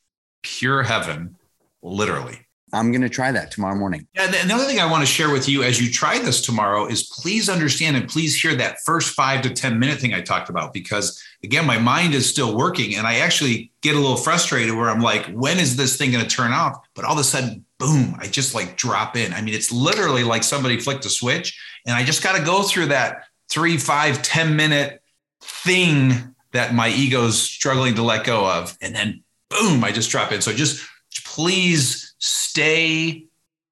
pure 0.43 0.83
heaven, 0.83 1.35
literally. 1.81 2.44
I'm 2.75 2.91
going 2.91 3.01
to 3.01 3.09
try 3.09 3.31
that 3.31 3.51
tomorrow 3.51 3.75
morning. 3.75 4.05
Yeah. 4.13 4.31
And 4.35 4.49
the 4.49 4.53
other 4.53 4.65
thing 4.65 4.79
I 4.79 4.89
want 4.89 5.01
to 5.01 5.05
share 5.05 5.31
with 5.31 5.47
you 5.47 5.63
as 5.63 5.81
you 5.81 5.91
try 5.91 6.19
this 6.19 6.41
tomorrow 6.41 6.85
is 6.85 7.03
please 7.03 7.47
understand 7.47 7.95
and 7.95 8.07
please 8.07 8.39
hear 8.39 8.53
that 8.55 8.81
first 8.85 9.15
five 9.15 9.41
to 9.43 9.49
10 9.49 9.79
minute 9.79 9.99
thing 9.99 10.13
I 10.13 10.21
talked 10.21 10.49
about, 10.49 10.73
because 10.73 11.21
again, 11.43 11.65
my 11.65 11.77
mind 11.77 12.13
is 12.13 12.29
still 12.29 12.55
working 12.55 12.95
and 12.95 13.07
I 13.07 13.15
actually 13.15 13.71
get 13.81 13.95
a 13.95 13.99
little 13.99 14.17
frustrated 14.17 14.75
where 14.75 14.89
I'm 14.89 14.99
like, 14.99 15.25
when 15.27 15.57
is 15.57 15.77
this 15.77 15.97
thing 15.97 16.11
going 16.11 16.25
to 16.25 16.29
turn 16.29 16.51
off? 16.51 16.85
But 16.93 17.05
all 17.05 17.13
of 17.13 17.19
a 17.19 17.23
sudden, 17.23 17.63
boom, 17.79 18.15
I 18.19 18.27
just 18.27 18.53
like 18.53 18.75
drop 18.75 19.15
in. 19.15 19.33
I 19.33 19.41
mean, 19.41 19.53
it's 19.53 19.71
literally 19.71 20.23
like 20.23 20.43
somebody 20.43 20.77
flicked 20.77 21.05
a 21.05 21.09
switch 21.09 21.57
and 21.85 21.95
I 21.95 22.03
just 22.03 22.23
got 22.23 22.37
to 22.37 22.43
go 22.43 22.63
through 22.63 22.87
that 22.87 23.23
three, 23.49 23.77
five, 23.77 24.21
ten 24.21 24.55
minute 24.55 25.01
thing 25.41 26.35
that 26.51 26.73
my 26.73 26.89
ego's 26.89 27.41
struggling 27.41 27.95
to 27.95 28.01
let 28.01 28.25
go 28.25 28.49
of. 28.49 28.77
And 28.81 28.93
then 28.93 29.23
boom, 29.49 29.83
I 29.83 29.91
just 29.91 30.09
drop 30.09 30.31
in. 30.31 30.41
So 30.41 30.51
just 30.51 30.85
please 31.25 32.04
stay 32.25 33.27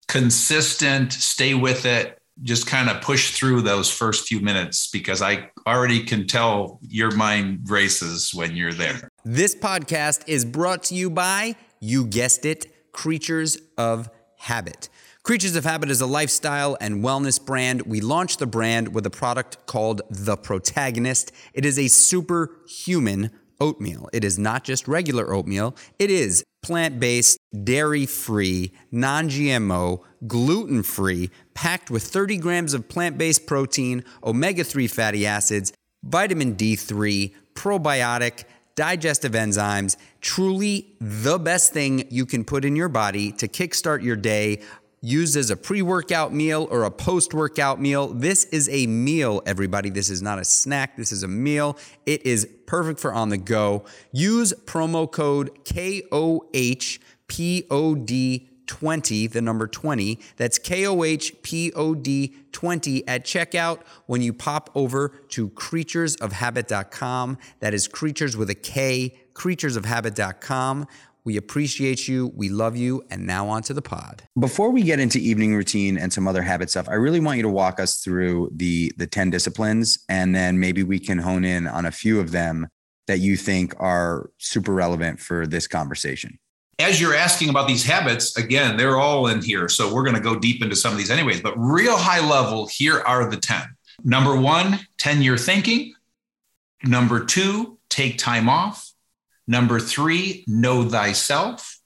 consistent, 0.07 1.11
stay 1.11 1.55
with 1.55 1.85
it. 1.85 2.19
Just 2.41 2.67
kind 2.67 2.89
of 2.89 3.01
push 3.01 3.31
through 3.31 3.61
those 3.61 3.91
first 3.91 4.27
few 4.27 4.39
minutes 4.39 4.89
because 4.91 5.21
I 5.21 5.49
already 5.67 6.03
can 6.03 6.27
tell 6.27 6.79
your 6.81 7.11
mind 7.11 7.67
races 7.67 8.31
when 8.33 8.55
you're 8.55 8.73
there. 8.73 9.09
This 9.23 9.55
podcast 9.55 10.23
is 10.27 10.45
brought 10.45 10.83
to 10.83 10.95
you 10.95 11.09
by, 11.09 11.55
you 11.79 12.05
guessed 12.05 12.45
it, 12.45 12.91
Creatures 12.91 13.57
of 13.77 14.09
Habit. 14.37 14.89
Creatures 15.23 15.55
of 15.55 15.63
Habit 15.63 15.89
is 15.89 16.01
a 16.01 16.05
lifestyle 16.05 16.75
and 16.81 17.03
wellness 17.03 17.43
brand. 17.43 17.83
We 17.83 18.01
launched 18.01 18.39
the 18.39 18.47
brand 18.47 18.93
with 18.93 19.05
a 19.05 19.11
product 19.11 19.65
called 19.65 20.01
The 20.09 20.35
Protagonist. 20.35 21.31
It 21.53 21.65
is 21.65 21.79
a 21.79 21.87
superhuman 21.87 23.31
oatmeal. 23.59 24.09
It 24.13 24.23
is 24.23 24.37
not 24.37 24.63
just 24.63 24.87
regular 24.87 25.33
oatmeal, 25.33 25.75
it 25.99 26.09
is 26.09 26.43
plant 26.63 26.99
based, 26.99 27.37
dairy 27.63 28.05
free, 28.05 28.71
non 28.91 29.29
GMO, 29.29 30.01
gluten 30.25 30.83
free, 30.83 31.29
packed 31.53 31.91
with 31.91 32.03
30 32.03 32.37
grams 32.37 32.73
of 32.73 32.89
plant 32.89 33.17
based 33.17 33.45
protein, 33.45 34.03
omega 34.23 34.63
3 34.63 34.87
fatty 34.87 35.25
acids, 35.25 35.73
vitamin 36.03 36.55
D3, 36.55 37.33
probiotic, 37.53 38.45
digestive 38.75 39.33
enzymes. 39.33 39.97
Truly 40.21 40.95
the 40.99 41.37
best 41.37 41.73
thing 41.73 42.07
you 42.09 42.25
can 42.25 42.43
put 42.43 42.65
in 42.65 42.75
your 42.75 42.89
body 42.89 43.31
to 43.33 43.47
kickstart 43.47 44.01
your 44.01 44.15
day 44.15 44.61
used 45.03 45.35
as 45.35 45.51
a 45.51 45.57
pre 45.57 45.81
workout 45.83 46.33
meal 46.33 46.67
or 46.71 46.85
a 46.85 46.91
post 46.91 47.33
workout 47.33 47.79
meal. 47.79 48.07
This 48.07 48.45
is 48.45 48.69
a 48.69 48.87
meal, 48.87 49.43
everybody. 49.45 49.89
This 49.91 50.09
is 50.09 50.21
not 50.21 50.39
a 50.39 50.45
snack. 50.45 50.95
This 50.95 51.11
is 51.11 51.21
a 51.21 51.27
meal. 51.27 51.77
It 52.05 52.25
is 52.25 52.47
perfect 52.65 52.99
for 52.99 53.13
on 53.13 53.29
the 53.29 53.37
go. 53.37 53.83
Use 54.11 54.53
promo 54.65 55.11
code 55.11 55.51
KOHPOD. 55.65 56.99
20, 58.65 59.27
the 59.27 59.41
number 59.41 59.67
20. 59.67 60.19
That's 60.37 60.57
KOHPOD 60.57 62.33
20 62.51 63.07
at 63.07 63.25
checkout 63.25 63.81
when 64.05 64.21
you 64.21 64.31
pop 64.33 64.69
over 64.73 65.09
to 65.29 65.49
creaturesofhabit.com. 65.49 67.37
That 67.59 67.73
is 67.73 67.87
creatures 67.89 68.37
with 68.37 68.49
a 68.49 68.55
K, 68.55 69.19
creaturesofhabit.com. 69.33 70.87
We 71.25 71.37
appreciate 71.37 72.07
you. 72.07 72.31
We 72.35 72.49
love 72.49 72.75
you. 72.75 73.03
And 73.09 73.25
now 73.25 73.47
on 73.47 73.61
to 73.63 73.73
the 73.73 73.81
pod. 73.81 74.23
Before 74.37 74.69
we 74.71 74.83
get 74.83 74.99
into 74.99 75.19
evening 75.19 75.55
routine 75.55 75.97
and 75.97 76.11
some 76.11 76.27
other 76.27 76.41
habit 76.41 76.69
stuff, 76.69 76.89
I 76.89 76.95
really 76.95 77.19
want 77.19 77.37
you 77.37 77.43
to 77.43 77.49
walk 77.49 77.79
us 77.79 77.97
through 77.97 78.51
the 78.53 78.91
the 78.97 79.07
10 79.07 79.29
disciplines 79.29 79.99
and 80.09 80.35
then 80.35 80.59
maybe 80.59 80.83
we 80.83 80.99
can 80.99 81.19
hone 81.19 81.45
in 81.45 81.67
on 81.67 81.85
a 81.85 81.91
few 81.91 82.19
of 82.19 82.31
them 82.31 82.67
that 83.07 83.19
you 83.19 83.35
think 83.35 83.73
are 83.79 84.29
super 84.37 84.73
relevant 84.73 85.19
for 85.19 85.45
this 85.45 85.67
conversation. 85.67 86.39
As 86.79 86.99
you're 86.99 87.15
asking 87.15 87.49
about 87.49 87.67
these 87.67 87.85
habits, 87.85 88.35
again, 88.37 88.77
they're 88.77 88.97
all 88.97 89.27
in 89.27 89.41
here. 89.41 89.69
So 89.69 89.93
we're 89.93 90.03
going 90.03 90.15
to 90.15 90.21
go 90.21 90.39
deep 90.39 90.63
into 90.63 90.75
some 90.75 90.91
of 90.91 90.97
these 90.97 91.11
anyways, 91.11 91.41
but 91.41 91.53
real 91.57 91.97
high 91.97 92.25
level, 92.27 92.67
here 92.67 92.99
are 93.01 93.29
the 93.29 93.37
10. 93.37 93.61
Number 94.03 94.35
one, 94.35 94.79
10 94.97 95.21
year 95.21 95.37
thinking. 95.37 95.93
Number 96.83 97.23
two, 97.23 97.77
take 97.89 98.17
time 98.17 98.49
off. 98.49 98.92
Number 99.47 99.79
three, 99.79 100.43
know 100.47 100.87
thyself. 100.87 101.79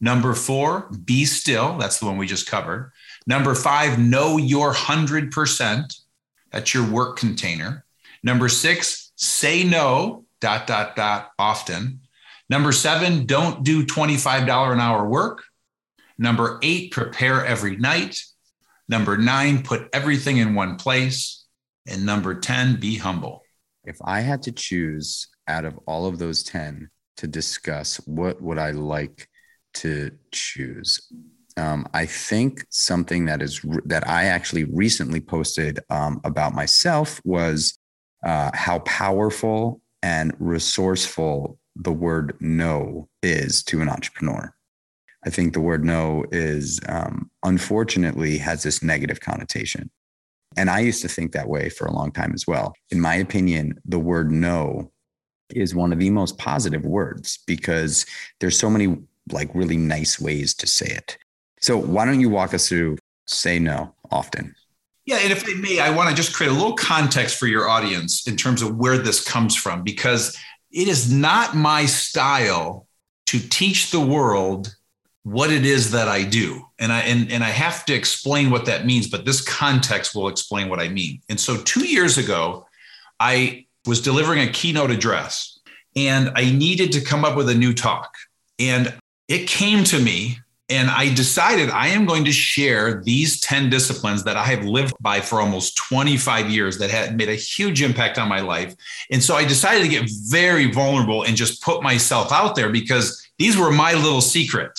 Number 0.00 0.34
four, 0.34 0.90
be 1.04 1.24
still. 1.24 1.78
That's 1.78 1.98
the 1.98 2.06
one 2.06 2.18
we 2.18 2.26
just 2.26 2.48
covered. 2.48 2.92
Number 3.26 3.54
five, 3.54 3.98
know 3.98 4.36
your 4.36 4.72
100%. 4.72 6.00
That's 6.52 6.74
your 6.74 6.90
work 6.90 7.16
container. 7.16 7.84
Number 8.22 8.48
six, 8.48 9.12
say 9.16 9.64
no, 9.64 10.24
dot, 10.40 10.66
dot, 10.66 10.96
dot, 10.96 11.30
often. 11.38 12.00
Number 12.50 12.72
seven, 12.72 13.26
don't 13.26 13.64
do 13.64 13.86
$25 13.86 14.72
an 14.72 14.80
hour 14.80 15.08
work. 15.08 15.44
Number 16.18 16.58
eight, 16.62 16.92
prepare 16.92 17.44
every 17.44 17.76
night. 17.76 18.20
Number 18.88 19.16
nine, 19.16 19.62
put 19.62 19.88
everything 19.92 20.36
in 20.36 20.54
one 20.54 20.76
place. 20.76 21.44
And 21.86 22.04
number 22.04 22.34
10, 22.34 22.80
be 22.80 22.96
humble. 22.96 23.42
If 23.84 23.98
I 24.04 24.20
had 24.20 24.42
to 24.42 24.52
choose 24.52 25.28
out 25.48 25.64
of 25.64 25.78
all 25.86 26.06
of 26.06 26.18
those 26.18 26.42
10, 26.42 26.90
to 27.16 27.26
discuss 27.26 27.96
what 28.06 28.40
would 28.42 28.58
I 28.58 28.70
like 28.70 29.28
to 29.74 30.10
choose. 30.32 31.10
Um, 31.56 31.86
I 31.94 32.06
think 32.06 32.64
something 32.70 33.26
that 33.26 33.40
is 33.40 33.60
that 33.84 34.08
I 34.08 34.24
actually 34.24 34.64
recently 34.64 35.20
posted 35.20 35.78
um, 35.90 36.20
about 36.24 36.54
myself 36.54 37.20
was 37.24 37.78
uh, 38.24 38.50
how 38.54 38.80
powerful 38.80 39.80
and 40.02 40.32
resourceful 40.38 41.58
the 41.76 41.92
word 41.92 42.36
no 42.40 43.08
is 43.22 43.62
to 43.64 43.80
an 43.80 43.88
entrepreneur. 43.88 44.54
I 45.24 45.30
think 45.30 45.52
the 45.52 45.60
word 45.60 45.84
no 45.84 46.24
is 46.32 46.80
um, 46.88 47.30
unfortunately 47.42 48.38
has 48.38 48.62
this 48.62 48.82
negative 48.82 49.20
connotation. 49.20 49.90
And 50.56 50.70
I 50.70 50.80
used 50.80 51.02
to 51.02 51.08
think 51.08 51.32
that 51.32 51.48
way 51.48 51.68
for 51.68 51.86
a 51.86 51.92
long 51.92 52.12
time 52.12 52.32
as 52.34 52.46
well. 52.46 52.74
In 52.90 53.00
my 53.00 53.16
opinion, 53.16 53.80
the 53.84 53.98
word 53.98 54.30
no 54.30 54.92
is 55.54 55.74
one 55.74 55.92
of 55.92 55.98
the 55.98 56.10
most 56.10 56.38
positive 56.38 56.84
words 56.84 57.38
because 57.46 58.06
there's 58.40 58.58
so 58.58 58.70
many 58.70 58.96
like 59.32 59.50
really 59.54 59.76
nice 59.76 60.20
ways 60.20 60.54
to 60.54 60.66
say 60.66 60.86
it. 60.86 61.16
So 61.60 61.76
why 61.78 62.04
don't 62.04 62.20
you 62.20 62.28
walk 62.28 62.52
us 62.54 62.68
through 62.68 62.98
say 63.26 63.58
no 63.58 63.94
often? 64.10 64.54
Yeah, 65.06 65.16
and 65.16 65.32
if 65.32 65.44
I 65.46 65.54
may, 65.60 65.80
I 65.80 65.90
want 65.90 66.08
to 66.08 66.14
just 66.14 66.34
create 66.34 66.50
a 66.50 66.54
little 66.54 66.74
context 66.74 67.38
for 67.38 67.46
your 67.46 67.68
audience 67.68 68.26
in 68.26 68.36
terms 68.36 68.62
of 68.62 68.76
where 68.76 68.98
this 68.98 69.22
comes 69.22 69.54
from 69.54 69.82
because 69.82 70.36
it 70.70 70.88
is 70.88 71.12
not 71.12 71.54
my 71.54 71.86
style 71.86 72.86
to 73.26 73.38
teach 73.38 73.90
the 73.90 74.00
world 74.00 74.74
what 75.22 75.50
it 75.50 75.64
is 75.64 75.90
that 75.92 76.08
I 76.08 76.22
do. 76.24 76.66
And 76.78 76.92
I 76.92 77.00
and, 77.00 77.30
and 77.32 77.42
I 77.42 77.50
have 77.50 77.86
to 77.86 77.94
explain 77.94 78.50
what 78.50 78.66
that 78.66 78.84
means, 78.84 79.08
but 79.08 79.24
this 79.24 79.40
context 79.40 80.14
will 80.14 80.28
explain 80.28 80.68
what 80.68 80.80
I 80.80 80.88
mean. 80.88 81.22
And 81.28 81.40
so 81.40 81.56
2 81.62 81.86
years 81.86 82.18
ago, 82.18 82.66
I 83.20 83.63
was 83.86 84.00
delivering 84.00 84.40
a 84.40 84.50
keynote 84.50 84.90
address 84.90 85.54
and 85.96 86.30
I 86.34 86.50
needed 86.50 86.92
to 86.92 87.00
come 87.00 87.24
up 87.24 87.36
with 87.36 87.48
a 87.48 87.54
new 87.54 87.72
talk. 87.72 88.14
And 88.58 88.94
it 89.28 89.48
came 89.48 89.84
to 89.84 90.00
me, 90.00 90.38
and 90.68 90.90
I 90.90 91.12
decided 91.14 91.70
I 91.70 91.88
am 91.88 92.06
going 92.06 92.24
to 92.24 92.32
share 92.32 93.02
these 93.02 93.40
10 93.40 93.70
disciplines 93.70 94.24
that 94.24 94.36
I 94.36 94.44
have 94.44 94.64
lived 94.64 94.94
by 95.00 95.20
for 95.20 95.40
almost 95.40 95.76
25 95.76 96.50
years 96.50 96.78
that 96.78 96.90
had 96.90 97.16
made 97.16 97.28
a 97.28 97.34
huge 97.34 97.82
impact 97.82 98.18
on 98.18 98.28
my 98.28 98.40
life. 98.40 98.74
And 99.10 99.22
so 99.22 99.34
I 99.34 99.44
decided 99.44 99.82
to 99.82 99.88
get 99.88 100.10
very 100.28 100.70
vulnerable 100.70 101.24
and 101.24 101.36
just 101.36 101.62
put 101.62 101.82
myself 101.82 102.32
out 102.32 102.56
there 102.56 102.70
because 102.70 103.26
these 103.38 103.56
were 103.56 103.70
my 103.70 103.92
little 103.92 104.20
secret. 104.20 104.78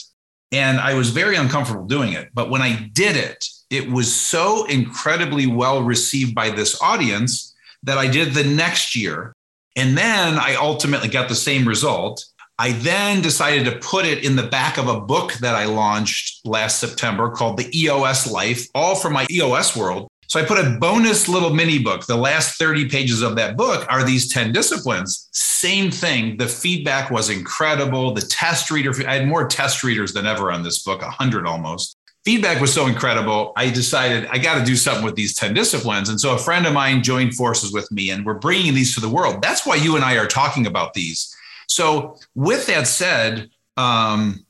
And 0.51 0.79
I 0.79 0.93
was 0.93 1.09
very 1.09 1.35
uncomfortable 1.35 1.85
doing 1.85 2.13
it. 2.13 2.29
But 2.33 2.49
when 2.49 2.61
I 2.61 2.89
did 2.93 3.15
it, 3.15 3.45
it 3.69 3.89
was 3.89 4.13
so 4.13 4.65
incredibly 4.65 5.47
well 5.47 5.83
received 5.83 6.33
by 6.33 6.49
this 6.49 6.81
audience 6.81 7.54
that 7.85 7.97
I 7.97 8.07
did 8.07 8.33
the 8.33 8.43
next 8.43 8.95
year. 8.95 9.33
And 9.75 9.97
then 9.97 10.37
I 10.37 10.55
ultimately 10.55 11.07
got 11.07 11.29
the 11.29 11.35
same 11.35 11.67
result. 11.67 12.25
I 12.57 12.71
then 12.71 13.21
decided 13.21 13.65
to 13.65 13.79
put 13.79 14.05
it 14.05 14.23
in 14.23 14.35
the 14.35 14.47
back 14.47 14.77
of 14.77 14.87
a 14.87 15.01
book 15.01 15.33
that 15.35 15.55
I 15.55 15.65
launched 15.65 16.45
last 16.45 16.79
September 16.79 17.29
called 17.29 17.57
The 17.57 17.77
EOS 17.77 18.31
Life, 18.31 18.67
all 18.73 18.95
from 18.95 19.13
my 19.13 19.25
EOS 19.29 19.75
world. 19.75 20.07
So 20.27 20.39
I 20.39 20.45
put 20.45 20.57
a 20.57 20.77
bonus 20.79 21.27
little 21.27 21.53
mini 21.53 21.79
book. 21.79 22.05
The 22.05 22.15
last 22.15 22.57
30 22.57 22.89
pages 22.89 23.21
of 23.21 23.35
that 23.35 23.57
book 23.57 23.85
are 23.89 24.03
these 24.03 24.31
10 24.31 24.53
disciplines. 24.53 25.29
Same 25.33 25.91
thing. 25.91 26.37
The 26.37 26.47
feedback 26.47 27.11
was 27.11 27.29
incredible. 27.29 28.13
The 28.13 28.21
test 28.21 28.71
reader, 28.71 28.93
I 29.07 29.15
had 29.15 29.27
more 29.27 29.47
test 29.47 29.83
readers 29.83 30.13
than 30.13 30.25
ever 30.25 30.51
on 30.51 30.63
this 30.63 30.81
book, 30.81 31.01
100 31.01 31.45
almost 31.45 31.97
feedback 32.25 32.59
was 32.59 32.73
so 32.73 32.87
incredible. 32.87 33.53
I 33.55 33.69
decided 33.69 34.27
I 34.31 34.39
got 34.39 34.57
to 34.59 34.65
do 34.65 34.75
something 34.75 35.05
with 35.05 35.15
these 35.15 35.35
10 35.35 35.53
disciplines. 35.53 36.09
And 36.09 36.19
so 36.19 36.33
a 36.33 36.37
friend 36.37 36.65
of 36.65 36.73
mine 36.73 37.03
joined 37.03 37.35
forces 37.35 37.71
with 37.71 37.89
me, 37.91 38.09
and 38.09 38.25
we're 38.25 38.33
bringing 38.33 38.73
these 38.73 38.95
to 38.95 39.01
the 39.01 39.09
world. 39.09 39.41
That's 39.41 39.65
why 39.65 39.75
you 39.75 39.95
and 39.95 40.03
I 40.03 40.15
are 40.15 40.27
talking 40.27 40.65
about 40.65 40.93
these. 40.93 41.33
So, 41.67 42.17
with 42.35 42.67
that 42.67 42.87
said, 42.87 43.49
um, 43.77 44.45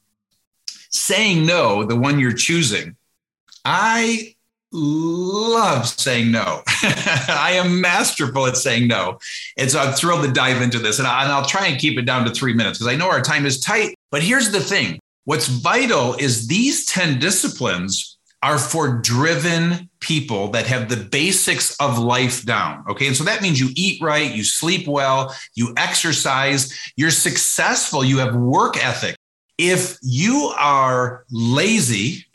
saying 0.89 1.45
no, 1.45 1.83
the 1.83 1.95
one 1.95 2.19
you're 2.19 2.33
choosing, 2.33 2.95
I 3.63 4.35
love 4.71 5.87
saying 5.87 6.31
no. 6.31 6.61
I 6.67 7.53
am 7.53 7.79
masterful 7.79 8.47
at 8.47 8.57
saying 8.57 8.87
no. 8.87 9.19
And 9.57 9.71
so 9.71 9.79
I'm 9.79 9.93
thrilled 9.93 10.25
to 10.25 10.31
dive 10.31 10.61
into 10.61 10.79
this. 10.79 10.99
And, 10.99 11.07
I, 11.07 11.39
will 11.39 11.45
try 11.45 11.67
and 11.67 11.79
keep 11.79 11.97
it 11.97 12.03
down 12.03 12.25
to 12.25 12.31
three 12.31 12.53
minutes 12.53 12.79
because 12.79 12.93
I 12.93 12.97
know 12.97 13.09
our 13.09 13.21
time 13.21 13.45
is 13.45 13.59
tight. 13.59 13.95
But 14.11 14.21
here's 14.21 14.51
the 14.51 14.59
thing 14.59 14.99
What's 15.25 15.47
vital 15.47 16.13
is 16.15 16.47
these 16.47 16.85
10 16.85 17.19
disciplines 17.19 18.17
are 18.41 18.59
for 18.59 18.99
driven 18.99 19.89
people 19.99 20.49
that 20.49 20.67
have 20.67 20.87
the 20.87 20.97
basics 20.97 21.75
of 21.77 21.97
life 21.97 22.45
down. 22.45 22.85
Okay. 22.87 23.07
And 23.07 23.15
so 23.15 23.23
that 23.23 23.41
means 23.41 23.59
you 23.59 23.69
eat 23.75 23.99
right, 24.01 24.31
you 24.31 24.43
sleep 24.43 24.87
well, 24.87 25.35
you 25.55 25.73
exercise, 25.77 26.71
you're 26.95 27.09
successful, 27.09 28.05
you 28.05 28.19
have 28.19 28.35
work 28.35 28.77
ethic. 28.77 29.15
If 29.57 29.97
you 30.03 30.53
are 30.57 31.25
lazy, 31.31 32.25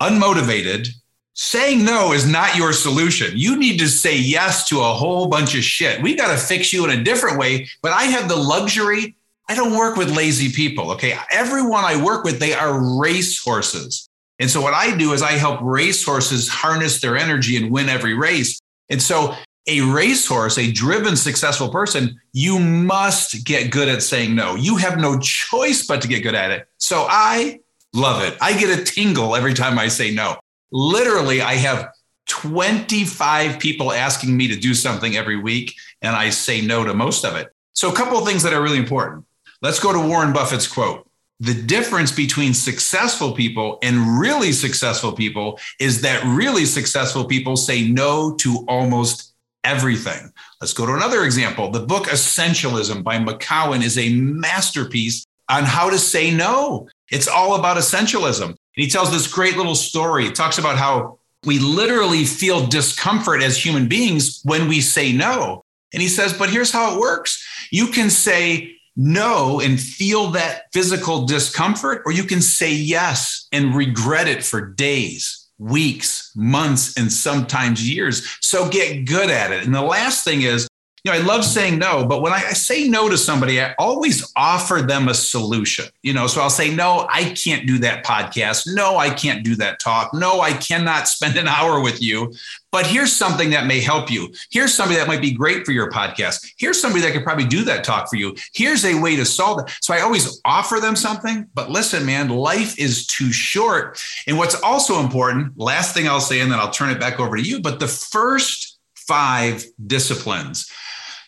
unmotivated, 0.00 0.88
saying 1.34 1.84
no 1.84 2.12
is 2.12 2.30
not 2.30 2.56
your 2.56 2.72
solution. 2.72 3.32
You 3.34 3.58
need 3.58 3.78
to 3.78 3.88
say 3.88 4.16
yes 4.16 4.68
to 4.68 4.80
a 4.80 4.94
whole 4.94 5.26
bunch 5.26 5.56
of 5.56 5.64
shit. 5.64 6.00
We 6.00 6.14
got 6.14 6.30
to 6.30 6.38
fix 6.38 6.72
you 6.72 6.84
in 6.84 6.98
a 6.98 7.02
different 7.02 7.38
way. 7.38 7.68
But 7.82 7.92
I 7.92 8.04
have 8.04 8.28
the 8.28 8.36
luxury. 8.36 9.16
I 9.48 9.54
don't 9.54 9.76
work 9.76 9.96
with 9.96 10.16
lazy 10.16 10.50
people. 10.50 10.90
Okay. 10.92 11.16
Everyone 11.30 11.84
I 11.84 12.02
work 12.02 12.24
with, 12.24 12.38
they 12.40 12.52
are 12.52 12.98
race 12.98 13.40
horses. 13.42 14.08
And 14.38 14.50
so 14.50 14.60
what 14.60 14.74
I 14.74 14.96
do 14.96 15.12
is 15.12 15.22
I 15.22 15.32
help 15.32 15.60
racehorses 15.62 16.48
harness 16.48 17.00
their 17.00 17.16
energy 17.16 17.56
and 17.56 17.70
win 17.70 17.88
every 17.88 18.14
race. 18.14 18.60
And 18.90 19.00
so 19.00 19.34
a 19.66 19.80
racehorse, 19.80 20.58
a 20.58 20.70
driven, 20.70 21.16
successful 21.16 21.68
person, 21.68 22.20
you 22.32 22.58
must 22.58 23.44
get 23.44 23.70
good 23.70 23.88
at 23.88 24.02
saying 24.02 24.34
no. 24.34 24.54
You 24.54 24.76
have 24.76 24.98
no 24.98 25.18
choice 25.18 25.86
but 25.86 26.02
to 26.02 26.08
get 26.08 26.22
good 26.22 26.34
at 26.34 26.50
it. 26.50 26.68
So 26.78 27.06
I 27.08 27.60
love 27.92 28.22
it. 28.22 28.36
I 28.40 28.58
get 28.58 28.78
a 28.78 28.84
tingle 28.84 29.34
every 29.34 29.54
time 29.54 29.78
I 29.78 29.88
say 29.88 30.12
no. 30.12 30.36
Literally, 30.70 31.40
I 31.40 31.54
have 31.54 31.88
25 32.28 33.58
people 33.58 33.92
asking 33.92 34.36
me 34.36 34.48
to 34.48 34.56
do 34.56 34.74
something 34.74 35.16
every 35.16 35.36
week, 35.36 35.74
and 36.02 36.14
I 36.14 36.30
say 36.30 36.60
no 36.60 36.84
to 36.84 36.92
most 36.92 37.24
of 37.24 37.36
it. 37.36 37.48
So, 37.72 37.90
a 37.90 37.94
couple 37.94 38.18
of 38.18 38.26
things 38.26 38.42
that 38.42 38.52
are 38.52 38.62
really 38.62 38.78
important. 38.78 39.25
Let's 39.62 39.80
go 39.80 39.92
to 39.92 40.00
Warren 40.00 40.32
Buffett's 40.32 40.66
quote. 40.66 41.06
The 41.40 41.54
difference 41.54 42.12
between 42.12 42.54
successful 42.54 43.32
people 43.32 43.78
and 43.82 44.18
really 44.18 44.52
successful 44.52 45.12
people 45.12 45.58
is 45.78 46.00
that 46.00 46.24
really 46.24 46.64
successful 46.64 47.24
people 47.24 47.56
say 47.56 47.86
no 47.86 48.34
to 48.36 48.64
almost 48.68 49.34
everything. 49.64 50.32
Let's 50.60 50.72
go 50.72 50.86
to 50.86 50.94
another 50.94 51.24
example. 51.24 51.70
The 51.70 51.80
book 51.80 52.04
Essentialism 52.04 53.02
by 53.02 53.18
McKeown 53.18 53.82
is 53.82 53.98
a 53.98 54.14
masterpiece 54.14 55.26
on 55.50 55.64
how 55.64 55.90
to 55.90 55.98
say 55.98 56.30
no. 56.30 56.88
It's 57.10 57.28
all 57.28 57.56
about 57.56 57.76
essentialism. 57.76 58.48
And 58.48 58.56
he 58.74 58.88
tells 58.88 59.10
this 59.10 59.32
great 59.32 59.56
little 59.56 59.74
story. 59.74 60.24
He 60.24 60.32
talks 60.32 60.58
about 60.58 60.78
how 60.78 61.18
we 61.44 61.58
literally 61.58 62.24
feel 62.24 62.66
discomfort 62.66 63.42
as 63.42 63.62
human 63.62 63.88
beings 63.88 64.40
when 64.44 64.68
we 64.68 64.80
say 64.80 65.12
no. 65.12 65.62
And 65.92 66.02
he 66.02 66.08
says, 66.08 66.32
but 66.32 66.50
here's 66.50 66.72
how 66.72 66.94
it 66.94 67.00
works 67.00 67.44
you 67.70 67.88
can 67.88 68.10
say 68.10 68.76
no 68.96 69.60
and 69.60 69.80
feel 69.80 70.30
that 70.30 70.72
physical 70.72 71.26
discomfort, 71.26 72.02
or 72.06 72.12
you 72.12 72.24
can 72.24 72.40
say 72.40 72.72
yes 72.72 73.46
and 73.52 73.74
regret 73.74 74.26
it 74.26 74.42
for 74.42 74.60
days, 74.60 75.48
weeks, 75.58 76.32
months, 76.34 76.96
and 76.96 77.12
sometimes 77.12 77.88
years. 77.88 78.26
So 78.40 78.68
get 78.68 79.04
good 79.04 79.30
at 79.30 79.52
it. 79.52 79.64
And 79.64 79.74
the 79.74 79.82
last 79.82 80.24
thing 80.24 80.42
is, 80.42 80.66
know, 81.06 81.12
I 81.12 81.18
love 81.18 81.44
saying 81.44 81.78
no, 81.78 82.04
but 82.04 82.22
when 82.22 82.32
I, 82.32 82.36
I, 82.36 82.52
say 82.52 82.88
no 82.88 83.08
to 83.08 83.18
somebody, 83.18 83.60
I 83.60 83.74
always 83.78 84.32
offer 84.36 84.82
them 84.82 85.08
a 85.08 85.14
solution. 85.14 85.86
You 86.02 86.14
know, 86.14 86.26
so 86.26 86.40
I'll 86.40 86.50
say, 86.50 86.74
no, 86.74 87.06
I 87.10 87.30
can't 87.30 87.66
do 87.66 87.78
that 87.78 88.04
podcast. 88.04 88.66
No, 88.74 88.96
I 88.96 89.10
can't 89.10 89.44
do 89.44 89.54
that 89.56 89.78
talk. 89.78 90.12
No, 90.14 90.40
I 90.40 90.52
cannot 90.52 91.08
spend 91.08 91.36
an 91.36 91.48
hour 91.48 91.80
with 91.80 92.02
you. 92.02 92.32
But 92.72 92.86
here's 92.86 93.12
something 93.12 93.50
that 93.50 93.66
may 93.66 93.80
help 93.80 94.10
you. 94.10 94.32
Here's 94.50 94.74
somebody 94.74 94.98
that 94.98 95.06
might 95.06 95.20
be 95.20 95.32
great 95.32 95.64
for 95.64 95.72
your 95.72 95.90
podcast. 95.90 96.52
Here's 96.58 96.80
somebody 96.80 97.02
that 97.04 97.12
could 97.12 97.24
probably 97.24 97.46
do 97.46 97.64
that 97.64 97.84
talk 97.84 98.10
for 98.10 98.16
you. 98.16 98.34
Here's 98.52 98.84
a 98.84 99.00
way 99.00 99.16
to 99.16 99.24
solve 99.24 99.60
it. 99.60 99.72
So 99.80 99.94
I 99.94 100.00
always 100.00 100.40
offer 100.44 100.78
them 100.80 100.96
something. 100.96 101.46
But 101.54 101.70
listen, 101.70 102.04
man, 102.04 102.28
life 102.28 102.78
is 102.78 103.06
too 103.06 103.32
short. 103.32 103.98
And 104.26 104.36
what's 104.36 104.60
also 104.62 105.00
important, 105.00 105.58
last 105.58 105.94
thing 105.94 106.08
I'll 106.08 106.20
say, 106.20 106.40
and 106.40 106.52
then 106.52 106.58
I'll 106.58 106.70
turn 106.70 106.90
it 106.90 107.00
back 107.00 107.20
over 107.20 107.36
to 107.36 107.42
you. 107.42 107.60
But 107.60 107.80
the 107.80 107.88
first 107.88 108.78
five 108.94 109.64
disciplines 109.86 110.70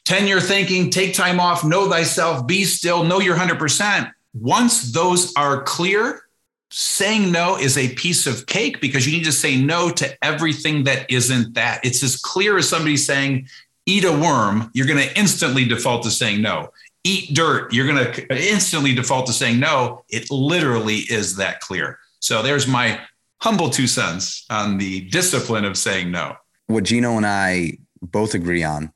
10 0.08 0.26
year 0.26 0.40
thinking, 0.40 0.88
take 0.88 1.12
time 1.12 1.38
off, 1.38 1.62
know 1.62 1.86
thyself, 1.86 2.46
be 2.46 2.64
still, 2.64 3.04
know 3.04 3.20
your 3.20 3.36
100%. 3.36 4.10
Once 4.32 4.90
those 4.90 5.34
are 5.36 5.62
clear, 5.64 6.22
saying 6.70 7.30
no 7.30 7.58
is 7.58 7.76
a 7.76 7.94
piece 7.94 8.26
of 8.26 8.46
cake 8.46 8.80
because 8.80 9.06
you 9.06 9.12
need 9.12 9.26
to 9.26 9.32
say 9.32 9.60
no 9.60 9.90
to 9.90 10.24
everything 10.24 10.84
that 10.84 11.10
isn't 11.10 11.52
that. 11.52 11.84
It's 11.84 12.02
as 12.02 12.16
clear 12.16 12.56
as 12.56 12.66
somebody 12.66 12.96
saying, 12.96 13.48
eat 13.84 14.04
a 14.04 14.10
worm, 14.10 14.70
you're 14.72 14.86
going 14.86 15.06
to 15.06 15.18
instantly 15.18 15.66
default 15.66 16.04
to 16.04 16.10
saying 16.10 16.40
no. 16.40 16.72
Eat 17.04 17.34
dirt, 17.34 17.74
you're 17.74 17.86
going 17.86 18.10
to 18.10 18.50
instantly 18.50 18.94
default 18.94 19.26
to 19.26 19.34
saying 19.34 19.60
no. 19.60 20.04
It 20.08 20.30
literally 20.30 21.00
is 21.10 21.36
that 21.36 21.60
clear. 21.60 21.98
So 22.20 22.42
there's 22.42 22.66
my 22.66 22.98
humble 23.42 23.68
two 23.68 23.86
cents 23.86 24.46
on 24.48 24.78
the 24.78 25.02
discipline 25.10 25.66
of 25.66 25.76
saying 25.76 26.10
no. 26.10 26.36
What 26.66 26.84
Gino 26.84 27.18
and 27.18 27.26
I 27.26 27.76
both 28.00 28.32
agree 28.32 28.64
on 28.64 28.90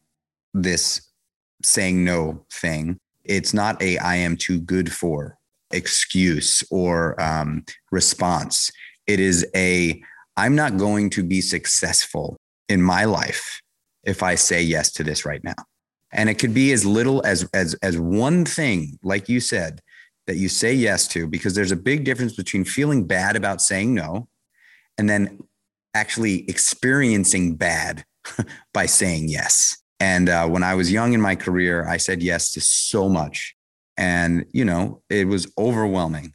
this 0.54 1.08
saying 1.62 2.04
no 2.04 2.44
thing. 2.52 2.98
It's 3.24 3.54
not 3.54 3.80
a 3.82 3.98
I 3.98 4.16
am 4.16 4.36
too 4.36 4.60
good 4.60 4.92
for 4.92 5.38
excuse 5.70 6.62
or 6.70 7.20
um, 7.20 7.64
response. 7.90 8.70
It 9.06 9.20
is 9.20 9.46
a 9.54 10.02
I'm 10.36 10.54
not 10.54 10.76
going 10.76 11.10
to 11.10 11.22
be 11.22 11.40
successful 11.40 12.36
in 12.68 12.82
my 12.82 13.04
life 13.04 13.60
if 14.04 14.22
I 14.22 14.34
say 14.34 14.62
yes 14.62 14.90
to 14.92 15.04
this 15.04 15.24
right 15.24 15.42
now. 15.44 15.54
And 16.12 16.28
it 16.28 16.34
could 16.34 16.54
be 16.54 16.72
as 16.72 16.84
little 16.84 17.24
as 17.24 17.48
as 17.54 17.74
as 17.82 17.98
one 17.98 18.44
thing, 18.44 18.98
like 19.02 19.28
you 19.28 19.40
said, 19.40 19.80
that 20.26 20.36
you 20.36 20.48
say 20.48 20.72
yes 20.72 21.08
to, 21.08 21.26
because 21.26 21.54
there's 21.54 21.72
a 21.72 21.76
big 21.76 22.04
difference 22.04 22.34
between 22.34 22.64
feeling 22.64 23.06
bad 23.06 23.36
about 23.36 23.62
saying 23.62 23.94
no 23.94 24.28
and 24.98 25.08
then 25.08 25.38
actually 25.94 26.48
experiencing 26.48 27.56
bad 27.56 28.04
by 28.74 28.86
saying 28.86 29.28
yes. 29.28 29.81
And 30.02 30.28
uh, 30.28 30.48
when 30.48 30.64
I 30.64 30.74
was 30.74 30.90
young 30.90 31.12
in 31.12 31.20
my 31.20 31.36
career, 31.36 31.86
I 31.86 31.96
said 31.96 32.24
yes 32.24 32.50
to 32.54 32.60
so 32.60 33.08
much. 33.08 33.54
And, 33.96 34.44
you 34.50 34.64
know, 34.64 35.00
it 35.08 35.28
was 35.28 35.46
overwhelming. 35.56 36.32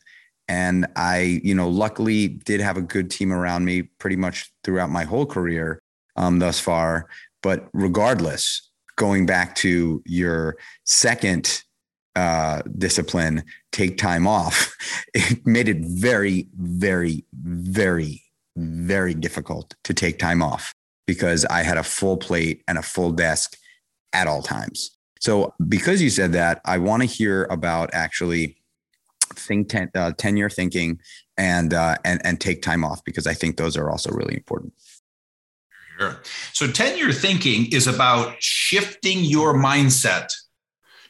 And 0.47 0.87
I, 0.95 1.41
you 1.43 1.53
know, 1.53 1.67
luckily 1.67 2.29
did 2.29 2.61
have 2.61 2.77
a 2.77 2.81
good 2.81 3.11
team 3.11 3.33
around 3.33 3.65
me 3.65 3.81
pretty 3.81 4.15
much 4.15 4.49
throughout 4.63 4.89
my 4.89 5.03
whole 5.03 5.25
career 5.25 5.81
um, 6.15 6.39
thus 6.39 6.61
far. 6.61 7.09
But 7.43 7.67
regardless, 7.73 8.69
going 8.95 9.25
back 9.25 9.53
to 9.55 10.01
your 10.05 10.55
second 10.85 11.61
uh, 12.15 12.61
discipline, 12.77 13.43
take 13.73 13.97
time 13.97 14.27
off, 14.27 14.77
it 15.13 15.45
made 15.45 15.67
it 15.67 15.79
very, 15.81 16.47
very, 16.55 17.25
very, 17.33 18.23
very 18.55 19.13
difficult 19.13 19.75
to 19.83 19.93
take 19.93 20.19
time 20.19 20.41
off 20.41 20.73
because 21.07 21.45
I 21.45 21.63
had 21.63 21.77
a 21.77 21.83
full 21.83 22.17
plate 22.17 22.61
and 22.67 22.77
a 22.77 22.83
full 22.83 23.11
desk 23.11 23.57
at 24.13 24.27
all 24.27 24.43
times. 24.43 24.91
So, 25.19 25.55
because 25.67 26.01
you 26.01 26.11
said 26.11 26.33
that, 26.33 26.61
I 26.65 26.77
want 26.77 27.01
to 27.01 27.07
hear 27.07 27.45
about 27.45 27.89
actually 27.93 28.57
think 29.33 29.69
ten, 29.69 29.89
uh, 29.95 30.11
10 30.17 30.37
year 30.37 30.49
thinking 30.49 30.99
and, 31.37 31.73
uh, 31.73 31.95
and, 32.05 32.23
and 32.23 32.39
take 32.39 32.61
time 32.61 32.83
off 32.83 33.03
because 33.03 33.25
I 33.25 33.33
think 33.33 33.57
those 33.57 33.75
are 33.77 33.89
also 33.89 34.11
really 34.11 34.35
important. 34.35 34.73
Sure. 35.97 36.21
So, 36.53 36.67
10 36.67 36.97
year 36.97 37.11
thinking 37.11 37.71
is 37.71 37.87
about 37.87 38.35
shifting 38.39 39.23
your 39.23 39.55
mindset 39.55 40.31